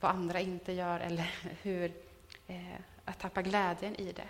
vad 0.00 0.10
andra 0.10 0.40
inte 0.40 0.72
gör 0.72 1.00
eller 1.00 1.34
hur, 1.62 1.92
eh, 2.46 2.80
att 3.04 3.18
tappa 3.18 3.42
glädjen 3.42 3.96
i 3.96 4.12
det. 4.12 4.28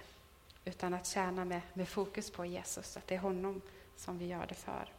Utan 0.64 0.94
att 0.94 1.06
tjäna 1.06 1.44
med, 1.44 1.60
med 1.74 1.88
fokus 1.88 2.30
på 2.30 2.44
Jesus, 2.46 2.96
att 2.96 3.06
det 3.06 3.14
är 3.14 3.18
honom 3.18 3.60
som 3.96 4.18
vi 4.18 4.26
gör 4.26 4.46
det 4.46 4.54
för. 4.54 4.92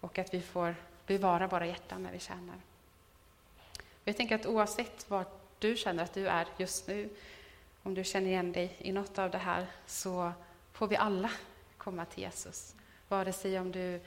Och 0.00 0.18
att 0.18 0.34
vi 0.34 0.40
får 0.40 0.74
bevara 1.06 1.46
våra 1.46 1.66
hjärtan 1.66 2.02
när 2.02 2.12
vi 2.12 2.18
tjänar. 2.18 2.56
Jag 4.04 4.16
tänker 4.16 4.34
att 4.34 4.46
oavsett 4.46 5.10
var 5.10 5.24
du 5.58 5.76
känner 5.76 6.04
att 6.04 6.14
du 6.14 6.28
är 6.28 6.46
just 6.56 6.88
nu, 6.88 7.08
om 7.82 7.94
du 7.94 8.04
känner 8.04 8.28
igen 8.28 8.52
dig 8.52 8.76
i 8.78 8.92
något 8.92 9.18
av 9.18 9.30
det 9.30 9.38
här, 9.38 9.66
så 9.86 10.32
får 10.72 10.86
vi 10.86 10.96
alla 10.96 11.30
komma 11.78 12.04
till 12.04 12.22
Jesus. 12.22 12.74
Vare 13.08 13.32
sig 13.32 13.60
om 13.60 13.72
du 13.72 14.00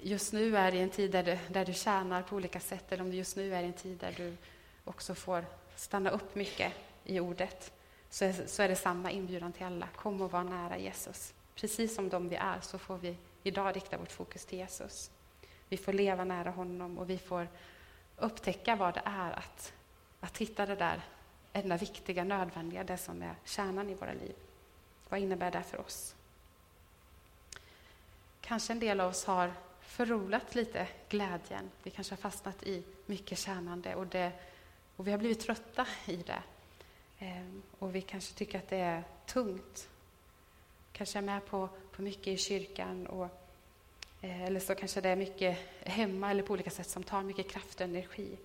just 0.00 0.32
nu 0.32 0.56
är 0.56 0.74
i 0.74 0.80
en 0.80 0.90
tid 0.90 1.10
där 1.10 1.22
du, 1.22 1.38
där 1.48 1.64
du 1.64 1.72
tjänar 1.72 2.22
på 2.22 2.36
olika 2.36 2.60
sätt, 2.60 2.92
eller 2.92 3.02
om 3.02 3.10
du 3.10 3.16
just 3.16 3.36
nu 3.36 3.54
är 3.54 3.62
i 3.62 3.66
en 3.66 3.72
tid 3.72 3.98
där 3.98 4.14
du 4.16 4.36
också 4.84 5.14
får 5.14 5.44
stanna 5.76 6.10
upp 6.10 6.34
mycket 6.34 6.72
i 7.04 7.20
ordet, 7.20 7.72
så 8.10 8.24
är, 8.24 8.46
så 8.46 8.62
är 8.62 8.68
det 8.68 8.76
samma 8.76 9.10
inbjudan 9.10 9.52
till 9.52 9.66
alla. 9.66 9.88
Kom 9.96 10.20
och 10.20 10.30
var 10.30 10.44
nära 10.44 10.78
Jesus. 10.78 11.34
Precis 11.54 11.94
som 11.94 12.08
de 12.08 12.28
vi 12.28 12.36
är, 12.36 12.60
så 12.60 12.78
får 12.78 12.98
vi 12.98 13.16
idag 13.42 13.76
rikta 13.76 13.98
vårt 13.98 14.12
fokus 14.12 14.44
till 14.44 14.58
Jesus. 14.58 15.10
Vi 15.72 15.78
får 15.78 15.92
leva 15.92 16.24
nära 16.24 16.50
honom 16.50 16.98
och 16.98 17.10
vi 17.10 17.18
får 17.18 17.48
upptäcka 18.16 18.76
vad 18.76 18.94
det 18.94 19.02
är 19.04 19.32
att, 19.32 19.72
att 20.20 20.38
hitta 20.38 20.66
det 20.66 20.74
där 20.74 21.02
enda 21.52 21.76
viktiga, 21.76 22.24
nödvändiga, 22.24 22.84
det 22.84 22.96
som 22.96 23.22
är 23.22 23.34
kärnan 23.44 23.90
i 23.90 23.94
våra 23.94 24.12
liv. 24.12 24.34
Vad 25.08 25.20
innebär 25.20 25.50
det 25.50 25.62
för 25.62 25.80
oss? 25.80 26.14
Kanske 28.40 28.72
en 28.72 28.78
del 28.78 29.00
av 29.00 29.10
oss 29.10 29.24
har 29.24 29.52
förrolat 29.80 30.54
lite 30.54 30.88
glädjen. 31.08 31.70
Vi 31.82 31.90
kanske 31.90 32.12
har 32.12 32.20
fastnat 32.20 32.62
i 32.62 32.84
mycket 33.06 33.38
tjänande 33.38 33.94
och, 33.94 34.06
det, 34.06 34.32
och 34.96 35.06
vi 35.06 35.10
har 35.10 35.18
blivit 35.18 35.40
trötta 35.40 35.86
i 36.06 36.16
det. 36.16 36.42
Ehm, 37.18 37.62
och 37.78 37.94
vi 37.94 38.00
kanske 38.02 38.34
tycker 38.34 38.58
att 38.58 38.68
det 38.68 38.76
är 38.80 39.04
tungt. 39.26 39.88
Kanske 40.92 41.18
är 41.18 41.22
med 41.22 41.46
på, 41.46 41.68
på 41.92 42.02
mycket 42.02 42.26
i 42.26 42.36
kyrkan 42.36 43.06
och, 43.06 43.41
Eh, 44.22 44.42
eller 44.42 44.60
så 44.60 44.74
kanske 44.74 45.00
det 45.00 45.08
är 45.08 45.16
mycket 45.16 45.58
hemma 45.80 46.30
eller 46.30 46.42
på 46.42 46.52
olika 46.52 46.70
sätt 46.70 46.88
som 46.88 47.02
tar 47.02 47.22
mycket 47.22 47.50
kraft 47.50 47.74
och 47.74 47.80
energi. 47.80 48.38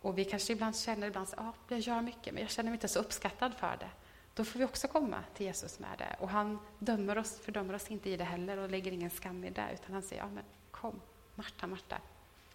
Och 0.00 0.18
vi 0.18 0.24
kanske 0.24 0.52
ibland 0.52 0.76
känner 0.76 1.06
ibland 1.06 1.28
att 1.28 1.38
ah, 1.38 1.42
ja, 1.44 1.54
jag 1.68 1.78
gör 1.78 2.00
mycket, 2.00 2.34
men 2.34 2.42
jag 2.42 2.50
känner 2.50 2.70
mig 2.70 2.76
inte 2.76 2.88
så 2.88 2.98
uppskattad 2.98 3.54
för 3.54 3.76
det. 3.80 3.90
Då 4.34 4.44
får 4.44 4.58
vi 4.58 4.64
också 4.64 4.88
komma 4.88 5.18
till 5.34 5.46
Jesus 5.46 5.78
med 5.78 5.98
det. 5.98 6.16
Och 6.18 6.28
han 6.28 6.58
dömer 6.78 7.18
oss, 7.18 7.40
fördömer 7.40 7.74
oss 7.74 7.90
inte 7.90 8.10
i 8.10 8.16
det 8.16 8.24
heller 8.24 8.56
och 8.56 8.70
lägger 8.70 8.92
ingen 8.92 9.10
skam 9.10 9.44
i 9.44 9.50
det, 9.50 9.68
utan 9.74 9.92
han 9.92 10.02
säger, 10.02 10.22
ja 10.22 10.28
men 10.28 10.44
kom, 10.70 11.00
Marta, 11.34 11.66
Marta, 11.66 11.98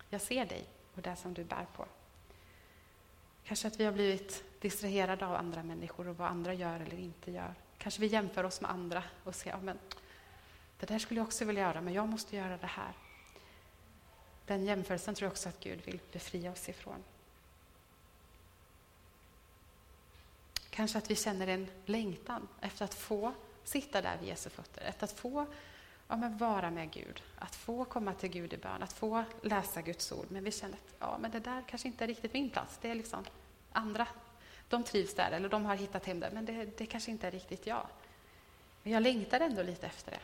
jag 0.10 0.22
ser 0.22 0.46
dig 0.46 0.66
och 0.96 1.02
det 1.02 1.16
som 1.16 1.34
du 1.34 1.44
bär 1.44 1.66
på. 1.76 1.86
Kanske 3.44 3.68
att 3.68 3.80
vi 3.80 3.86
har 3.86 3.92
blivit 3.92 4.44
distraherade 4.62 5.26
av 5.26 5.36
andra 5.36 5.64
människor 5.64 6.08
och 6.08 6.18
vad 6.18 6.28
andra 6.28 6.54
gör 6.54 6.80
eller 6.80 7.00
inte 7.00 7.32
gör. 7.32 7.54
Kanske 7.78 8.02
vi 8.02 8.08
jämför 8.08 8.44
oss 8.44 8.62
med 8.62 8.72
andra 8.72 9.04
och 9.24 9.36
säger, 9.36 9.56
ja 9.56 9.62
men 9.62 9.80
det 10.80 10.86
där 10.86 11.00
skulle 11.00 11.20
jag 11.20 11.28
också 11.28 11.46
vilja 11.46 11.62
göra, 11.62 11.82
men 11.82 11.94
jag 11.94 12.10
måste 12.10 12.36
göra 12.36 12.58
det 12.58 12.68
här. 12.68 12.94
Den 14.46 14.66
jämförelsen 14.66 15.16
tror 15.16 15.26
jag 15.26 15.32
också 15.32 15.50
att 15.50 15.60
Gud 15.60 15.86
vill 15.86 16.00
befria 16.12 16.52
oss 16.52 16.70
ifrån. 16.70 17.04
Kanske 20.70 20.98
att 20.98 21.12
vi 21.12 21.16
känner 21.16 21.48
en 21.48 21.68
längtan 21.86 22.48
efter 22.62 22.86
att 22.86 22.94
få 22.94 23.34
sitta 23.64 24.02
där 24.02 24.18
vid 24.18 24.30
Jesu 24.30 24.50
fötter, 24.50 24.82
efter 24.82 25.04
att 25.04 25.12
få 25.12 25.46
ja, 26.08 26.16
men 26.16 26.38
vara 26.38 26.72
med 26.72 26.92
Gud, 26.92 27.24
att 27.40 27.56
få 27.56 27.86
komma 27.86 28.14
till 28.14 28.30
Gud 28.30 28.54
i 28.54 28.58
bön, 28.58 28.84
att 28.84 28.94
få 28.94 29.24
läsa 29.42 29.82
Guds 29.82 30.12
ord. 30.12 30.26
Men 30.30 30.44
vi 30.44 30.52
känner 30.52 30.76
att 30.76 30.96
ja, 31.00 31.18
men 31.22 31.32
det 31.32 31.40
där 31.40 31.64
kanske 31.68 31.88
inte 31.88 32.04
är 32.04 32.08
riktigt 32.08 32.34
min 32.34 32.50
plats. 32.50 32.78
Det 32.82 32.90
är 32.90 32.96
liksom 32.96 33.26
andra. 33.72 34.08
De 34.70 34.84
trivs 34.84 35.14
där, 35.14 35.32
eller 35.32 35.50
de 35.50 35.66
har 35.66 35.76
hittat 35.76 36.06
hem 36.06 36.20
där, 36.20 36.32
men 36.32 36.46
det, 36.46 36.78
det 36.78 36.86
kanske 36.86 37.12
inte 37.12 37.28
är 37.28 37.32
riktigt 37.32 37.68
jag. 37.68 37.88
Men 38.84 38.94
jag 38.94 39.04
längtar 39.04 39.40
ändå 39.40 39.64
lite 39.64 39.88
efter 39.88 40.12
det. 40.12 40.20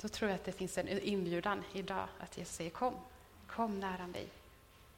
Då 0.00 0.08
tror 0.08 0.30
jag 0.30 0.34
att 0.36 0.44
det 0.44 0.52
finns 0.52 0.78
en 0.78 0.88
inbjudan 0.88 1.64
idag 1.72 2.08
att 2.18 2.38
Jesus 2.38 2.54
säger 2.54 2.70
kom, 2.70 2.94
kom 3.46 3.80
nära 3.80 4.06
mig. 4.06 4.28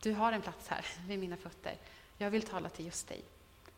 Du 0.01 0.13
har 0.13 0.33
en 0.33 0.43
plats 0.43 0.69
här 0.69 0.87
vid 1.07 1.19
mina 1.19 1.37
fötter. 1.37 1.75
Jag 2.19 2.31
vill 2.31 2.43
tala 2.43 2.69
till 2.69 2.87
just 2.87 3.09
dig. 3.09 3.23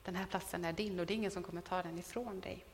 Den 0.04 0.16
här 0.16 0.26
platsen 0.26 0.64
är 0.64 0.72
din 0.72 1.00
och 1.00 1.06
det 1.06 1.14
är 1.14 1.16
ingen 1.16 1.30
som 1.30 1.42
kommer 1.42 1.60
ta 1.60 1.82
den 1.82 1.98
ifrån 1.98 2.40
dig. 2.40 2.64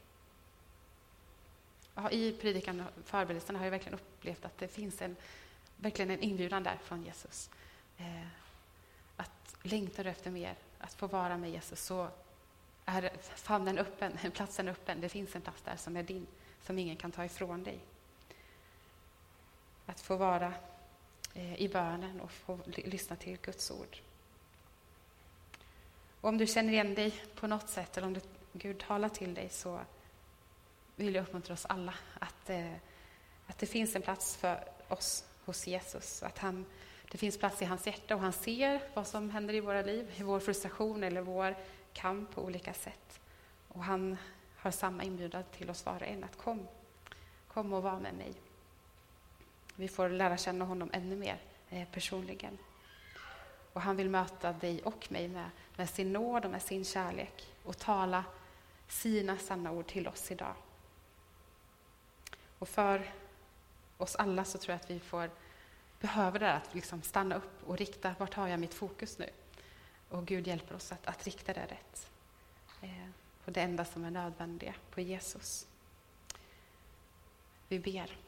Ja, 1.95 2.11
I 2.11 2.33
predikan 2.33 2.81
och 2.81 3.05
förberedelserna 3.05 3.59
har 3.59 3.67
jag 3.67 3.71
verkligen 3.71 3.99
upplevt 3.99 4.45
att 4.45 4.59
det 4.59 4.69
finns 4.69 5.03
en, 5.03 5.17
verkligen 5.77 6.11
en 6.11 6.21
inbjudan 6.21 6.63
där 6.63 6.79
från 6.85 7.03
Jesus. 7.03 7.51
Eh, 7.99 8.27
att 9.17 9.57
längtar 9.63 10.05
du 10.05 10.11
efter 10.11 10.31
mer, 10.31 10.55
att 10.79 10.95
få 10.95 11.07
vara 11.07 11.37
med 11.39 11.51
Jesus, 11.51 11.81
så 11.81 12.09
är 12.85 13.13
famnen 13.35 13.79
öppen, 13.79 14.19
platsen 14.35 14.69
öppen. 14.69 15.01
Det 15.01 15.09
finns 15.09 15.37
en 15.37 15.43
plats 15.43 15.63
där 15.63 15.77
som 15.77 15.97
är 15.97 16.03
din, 16.03 16.27
som 16.63 16.79
ingen 16.79 16.97
kan 16.97 17.13
ta 17.13 17.25
ifrån 17.25 17.63
dig. 17.65 17.79
Att 19.87 20.01
få 20.01 20.17
vara 20.17 20.55
eh, 21.35 21.61
i 21.61 21.69
bönen 21.69 22.21
och 22.21 22.31
få 22.31 22.59
lyssna 22.67 23.17
till 23.17 23.39
Guds 23.43 23.71
ord. 23.71 23.99
Och 26.21 26.29
om 26.29 26.39
du 26.39 26.47
känner 26.47 26.73
igen 26.73 26.95
dig 26.95 27.15
på 27.35 27.47
något 27.47 27.69
sätt, 27.69 27.97
eller 27.97 28.07
om 28.07 28.15
du, 28.15 28.21
Gud 28.53 28.79
talar 28.79 29.09
till 29.09 29.35
dig, 29.35 29.49
så 29.49 29.81
vill 30.97 31.15
jag 31.15 31.23
uppmuntra 31.23 31.55
oss 31.55 31.67
alla 31.67 31.95
att, 32.19 32.51
eh, 32.51 32.73
att 33.47 33.59
det 33.59 33.67
finns 33.67 33.97
en 33.97 34.03
plats 34.03 34.37
för 34.37 34.65
oss 34.89 35.25
hos 35.45 35.67
Jesus. 35.67 36.23
Att 36.23 36.39
han, 36.39 36.67
det 37.11 37.19
finns 37.19 37.39
plats 37.39 37.63
i 37.63 37.65
hans 37.65 37.87
hjärta 37.87 38.15
och 38.15 38.21
han 38.21 38.33
ser 38.33 38.81
vad 38.95 39.07
som 39.07 39.31
händer 39.31 39.55
i 39.55 39.61
våra 39.61 39.83
liv, 39.83 40.15
i 40.17 40.23
vår 40.23 40.41
frustration 40.41 41.05
eller 41.05 41.21
vår 41.21 41.57
kamp 41.93 42.35
på 42.35 42.43
olika 42.43 42.75
sätt. 42.75 43.21
Och 43.69 43.85
han 43.85 44.17
har 44.57 44.71
samma 44.71 45.05
inbjudan 45.05 45.45
till 45.53 45.71
oss 45.71 45.87
var 45.87 45.95
och 45.95 46.03
en 46.03 46.25
att 46.25 46.39
kom, 46.39 46.69
kom 47.49 47.73
och 47.73 47.83
var 47.83 48.01
med 48.01 48.15
mig. 48.15 48.33
Vi 49.77 49.89
får 49.89 50.09
lära 50.09 50.37
känna 50.37 50.65
honom 50.65 50.91
ännu 50.93 51.17
mer 51.17 51.39
eh, 51.71 51.89
personligen. 51.89 52.59
Och 53.73 53.81
han 53.81 53.97
vill 53.97 54.11
möta 54.11 54.53
dig 54.53 54.83
och 54.83 55.13
mig 55.13 55.29
med, 55.29 55.51
med 55.77 55.91
sin 55.91 56.13
nåd 56.13 56.45
och 56.45 56.51
med 56.51 56.63
sin 56.63 56.85
kärlek 56.85 57.53
och 57.63 57.79
tala 57.79 58.25
sina 58.89 59.39
sanna 59.39 59.73
ord 59.73 59.87
till 59.87 60.09
oss 60.09 60.31
idag. 60.31 60.55
Och 62.59 62.69
för 62.69 63.13
oss 63.97 64.17
alla 64.17 64.45
så 64.45 64.59
tror 64.59 64.73
jag 64.73 64.81
att 64.81 64.91
vi 64.91 65.01
får 65.01 65.31
behöver 66.01 66.39
det 66.39 66.53
att 66.53 66.75
liksom 66.75 67.03
stanna 67.03 67.35
upp 67.35 67.63
och 67.67 67.79
rikta, 67.79 68.15
vart 68.19 68.35
har 68.35 68.49
jag 68.49 68.61
mitt 68.61 68.75
fokus 68.75 69.19
nu? 69.19 69.31
Och 70.09 70.27
Gud 70.27 70.47
hjälper 70.47 70.75
oss 70.75 70.93
att, 70.93 71.07
att 71.07 71.25
rikta 71.25 71.53
det 71.53 71.67
rätt. 71.67 72.11
Eh, 72.81 73.09
på 73.45 73.51
det 73.51 73.61
enda 73.61 73.85
som 73.85 74.05
är 74.05 74.11
nödvändiga, 74.11 74.75
på 74.91 75.01
Jesus. 75.01 75.67
Vi 77.69 77.79
ber. 77.79 78.24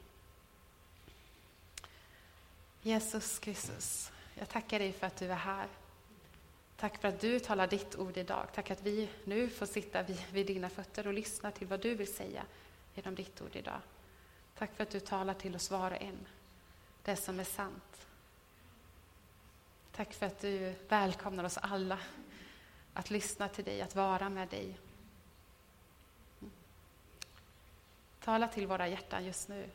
Jesus 2.87 3.39
Kristus, 3.39 4.11
jag 4.35 4.49
tackar 4.49 4.79
dig 4.79 4.93
för 4.93 5.07
att 5.07 5.17
du 5.17 5.31
är 5.31 5.35
här. 5.35 5.67
Tack 6.77 7.01
för 7.01 7.07
att 7.07 7.19
du 7.19 7.39
talar 7.39 7.67
ditt 7.67 7.95
ord 7.95 8.17
idag. 8.17 8.47
Tack 8.53 8.71
att 8.71 8.81
vi 8.81 9.09
nu 9.23 9.49
får 9.49 9.65
sitta 9.65 10.03
vid, 10.03 10.23
vid 10.31 10.47
dina 10.47 10.69
fötter 10.69 11.07
och 11.07 11.13
lyssna 11.13 11.51
till 11.51 11.67
vad 11.67 11.79
du 11.79 11.95
vill 11.95 12.13
säga 12.13 12.43
genom 12.95 13.15
ditt 13.15 13.41
ord 13.41 13.55
idag. 13.55 13.81
Tack 14.57 14.75
för 14.75 14.83
att 14.83 14.89
du 14.89 14.99
talar 14.99 15.33
till 15.33 15.55
oss 15.55 15.71
var 15.71 15.91
och 15.91 16.01
en, 16.01 16.27
det 17.03 17.15
som 17.15 17.39
är 17.39 17.43
sant. 17.43 18.07
Tack 19.91 20.13
för 20.13 20.25
att 20.25 20.39
du 20.39 20.73
välkomnar 20.87 21.43
oss 21.43 21.57
alla 21.57 21.99
att 22.93 23.09
lyssna 23.09 23.49
till 23.49 23.65
dig, 23.65 23.81
att 23.81 23.95
vara 23.95 24.29
med 24.29 24.47
dig. 24.47 24.77
Tala 28.19 28.47
till 28.47 28.67
våra 28.67 28.87
hjärtan 28.87 29.25
just 29.25 29.49
nu. 29.49 29.69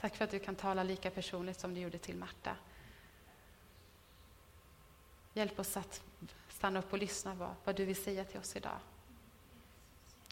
Tack 0.00 0.16
för 0.16 0.24
att 0.24 0.30
du 0.30 0.38
kan 0.38 0.54
tala 0.54 0.82
lika 0.82 1.10
personligt 1.10 1.60
som 1.60 1.74
du 1.74 1.80
gjorde 1.80 1.98
till 1.98 2.16
Marta. 2.16 2.56
Hjälp 5.34 5.58
oss 5.58 5.76
att 5.76 6.02
stanna 6.48 6.78
upp 6.78 6.92
och 6.92 6.98
lyssna 6.98 7.36
på 7.36 7.48
vad 7.64 7.76
du 7.76 7.84
vill 7.84 8.02
säga 8.02 8.24
till 8.24 8.40
oss 8.40 8.56
idag. 8.56 8.78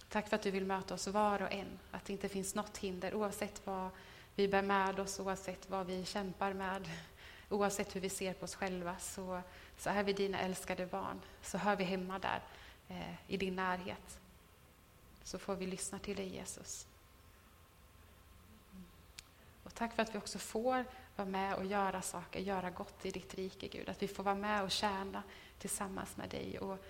Tack 0.09 0.29
för 0.29 0.37
att 0.37 0.43
du 0.43 0.51
vill 0.51 0.65
möta 0.65 0.95
oss 0.95 1.07
var 1.07 1.43
och 1.43 1.53
en, 1.53 1.79
att 1.91 2.05
det 2.05 2.13
inte 2.13 2.29
finns 2.29 2.55
något 2.55 2.79
hinder 2.79 3.15
oavsett 3.15 3.67
vad 3.67 3.91
vi 4.35 4.49
bär 4.49 4.63
med 4.63 5.01
oss, 5.01 5.21
oavsett 5.21 5.71
vad 5.71 5.87
vi 5.87 6.05
kämpar 6.05 6.53
med, 6.53 6.91
oavsett 7.49 7.97
hur 7.97 8.01
vi 8.01 8.11
ser 8.11 8.33
på 8.33 8.45
oss 8.45 8.55
själva, 8.55 8.99
så, 8.99 9.41
så 9.79 9.91
är 9.91 10.03
vi 10.03 10.13
dina 10.13 10.41
älskade 10.41 10.87
barn. 10.87 11.21
Så 11.43 11.59
hör 11.59 11.77
vi 11.77 11.85
hemma 11.85 12.19
där, 12.19 12.43
eh, 12.89 13.15
i 13.27 13.37
din 13.37 13.57
närhet. 13.57 14.21
Så 15.23 15.39
får 15.39 15.55
vi 15.55 15.67
lyssna 15.67 15.99
till 15.99 16.17
dig, 16.17 16.29
Jesus. 16.29 16.88
Tack 19.79 19.95
för 19.95 20.03
att 20.03 20.15
vi 20.15 20.19
också 20.19 20.39
får 20.39 20.85
vara 21.17 21.29
med 21.29 21.55
och 21.55 21.65
göra 21.65 22.03
saker, 22.03 22.41
göra 22.41 22.71
gott 22.71 23.07
i 23.07 23.11
ditt 23.11 23.35
rike, 23.35 23.69
Gud. 23.69 23.89
Att 23.89 24.03
vi 24.03 24.09
får 24.09 24.23
vara 24.23 24.35
med 24.35 24.63
och 24.63 24.71
tjäna 24.71 25.23
tillsammans 25.59 26.17
med 26.17 26.29
dig 26.29 26.59
och 26.59 26.85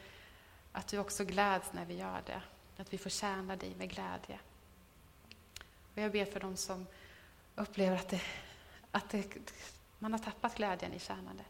att 0.72 0.88
du 0.88 0.98
också 0.98 1.24
gläds 1.24 1.72
när 1.72 1.85
vi 1.85 1.94
gör 1.94 2.22
det. 2.27 2.42
Att 2.77 2.92
vi 2.92 2.98
får 2.98 3.11
tjäna 3.11 3.57
dig 3.57 3.74
med 3.74 3.90
glädje. 3.90 4.38
Och 5.94 6.03
jag 6.03 6.12
ber 6.12 6.24
för 6.24 6.40
dem 6.40 6.57
som 6.57 6.87
upplever 7.55 7.96
att, 7.96 8.09
det, 8.09 8.22
att 8.90 9.11
det, 9.11 9.53
man 9.98 10.12
har 10.12 10.18
tappat 10.18 10.57
glädjen 10.57 10.92
i 10.92 10.98
tjänandet. 10.98 11.46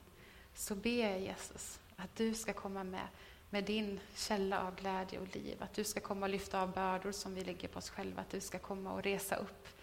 Så 0.54 0.74
ber 0.74 1.08
jag 1.10 1.20
Jesus 1.20 1.80
att 1.96 2.16
du 2.16 2.34
ska 2.34 2.52
komma 2.52 2.84
med, 2.84 3.08
med 3.50 3.64
din 3.64 4.00
källa 4.14 4.62
av 4.62 4.76
glädje 4.76 5.18
och 5.18 5.34
liv. 5.34 5.62
Att 5.62 5.74
du 5.74 5.84
ska 5.84 6.00
komma 6.00 6.26
och 6.26 6.30
lyfta 6.30 6.62
av 6.62 6.72
bördor 6.72 7.12
som 7.12 7.34
vi 7.34 7.44
lägger 7.44 7.68
på 7.68 7.78
oss 7.78 7.90
själva. 7.90 8.20
Att 8.20 8.30
du 8.30 8.40
ska 8.40 8.58
komma 8.58 8.92
och 8.92 9.02
resa 9.02 9.36
upp 9.36 9.77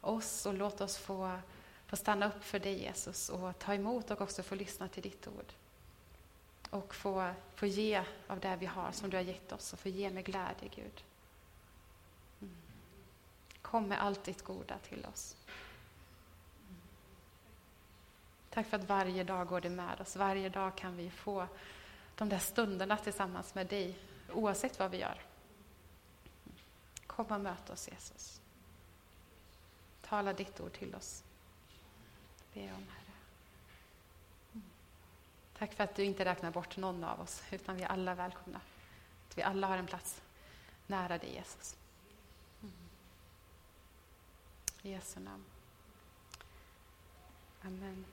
oss 0.00 0.46
och 0.46 0.54
låt 0.54 0.80
oss 0.80 0.96
få, 0.96 1.38
få 1.86 1.96
stanna 1.96 2.28
upp 2.28 2.44
för 2.44 2.58
dig 2.58 2.82
Jesus 2.82 3.28
och 3.28 3.58
ta 3.58 3.74
emot 3.74 4.10
och 4.10 4.20
också 4.20 4.42
få 4.42 4.54
lyssna 4.54 4.88
till 4.88 5.02
ditt 5.02 5.28
ord. 5.28 5.52
Och 6.70 6.94
få, 6.94 7.32
få 7.54 7.66
ge 7.66 8.04
av 8.26 8.40
det 8.40 8.56
vi 8.56 8.66
har 8.66 8.92
som 8.92 9.10
du 9.10 9.16
har 9.16 9.24
gett 9.24 9.52
oss 9.52 9.72
och 9.72 9.78
få 9.78 9.88
ge 9.88 10.10
med 10.10 10.24
glädje 10.24 10.68
Gud. 10.74 11.04
Mm. 12.40 12.54
Kom 13.62 13.88
med 13.88 14.02
allt 14.02 14.24
ditt 14.24 14.42
goda 14.42 14.78
till 14.78 15.06
oss. 15.12 15.36
Tack 18.50 18.66
för 18.66 18.76
att 18.76 18.88
varje 18.88 19.24
dag 19.24 19.46
går 19.46 19.60
det 19.60 19.70
med 19.70 20.00
oss. 20.00 20.16
Varje 20.16 20.48
dag 20.48 20.76
kan 20.76 20.96
vi 20.96 21.10
få 21.10 21.46
de 22.14 22.28
där 22.28 22.38
stunderna 22.38 22.96
tillsammans 22.96 23.54
med 23.54 23.66
dig, 23.66 23.98
oavsett 24.32 24.78
vad 24.78 24.90
vi 24.90 24.98
gör. 24.98 25.20
Kom 27.06 27.26
och 27.26 27.40
möt 27.40 27.70
oss, 27.70 27.88
Jesus. 27.88 28.39
Tala 30.10 30.32
ditt 30.32 30.60
ord 30.60 30.72
till 30.72 30.94
oss. 30.94 31.24
Be 32.54 32.60
om, 32.60 32.68
Herre. 32.68 33.14
Mm. 34.52 34.64
Tack 35.58 35.74
för 35.74 35.84
att 35.84 35.94
du 35.94 36.04
inte 36.04 36.24
räknar 36.24 36.50
bort 36.50 36.76
någon 36.76 37.04
av 37.04 37.20
oss, 37.20 37.42
utan 37.50 37.76
vi 37.76 37.82
är 37.82 37.88
alla 37.88 38.14
välkomna. 38.14 38.60
Att 39.28 39.38
vi 39.38 39.42
alla 39.42 39.66
har 39.66 39.76
en 39.76 39.86
plats 39.86 40.22
nära 40.86 41.18
dig, 41.18 41.34
Jesus. 41.34 41.76
Mm. 42.62 42.74
I 44.82 44.90
Jesu 44.90 45.20
namn. 45.20 45.44
Amen. 47.62 48.04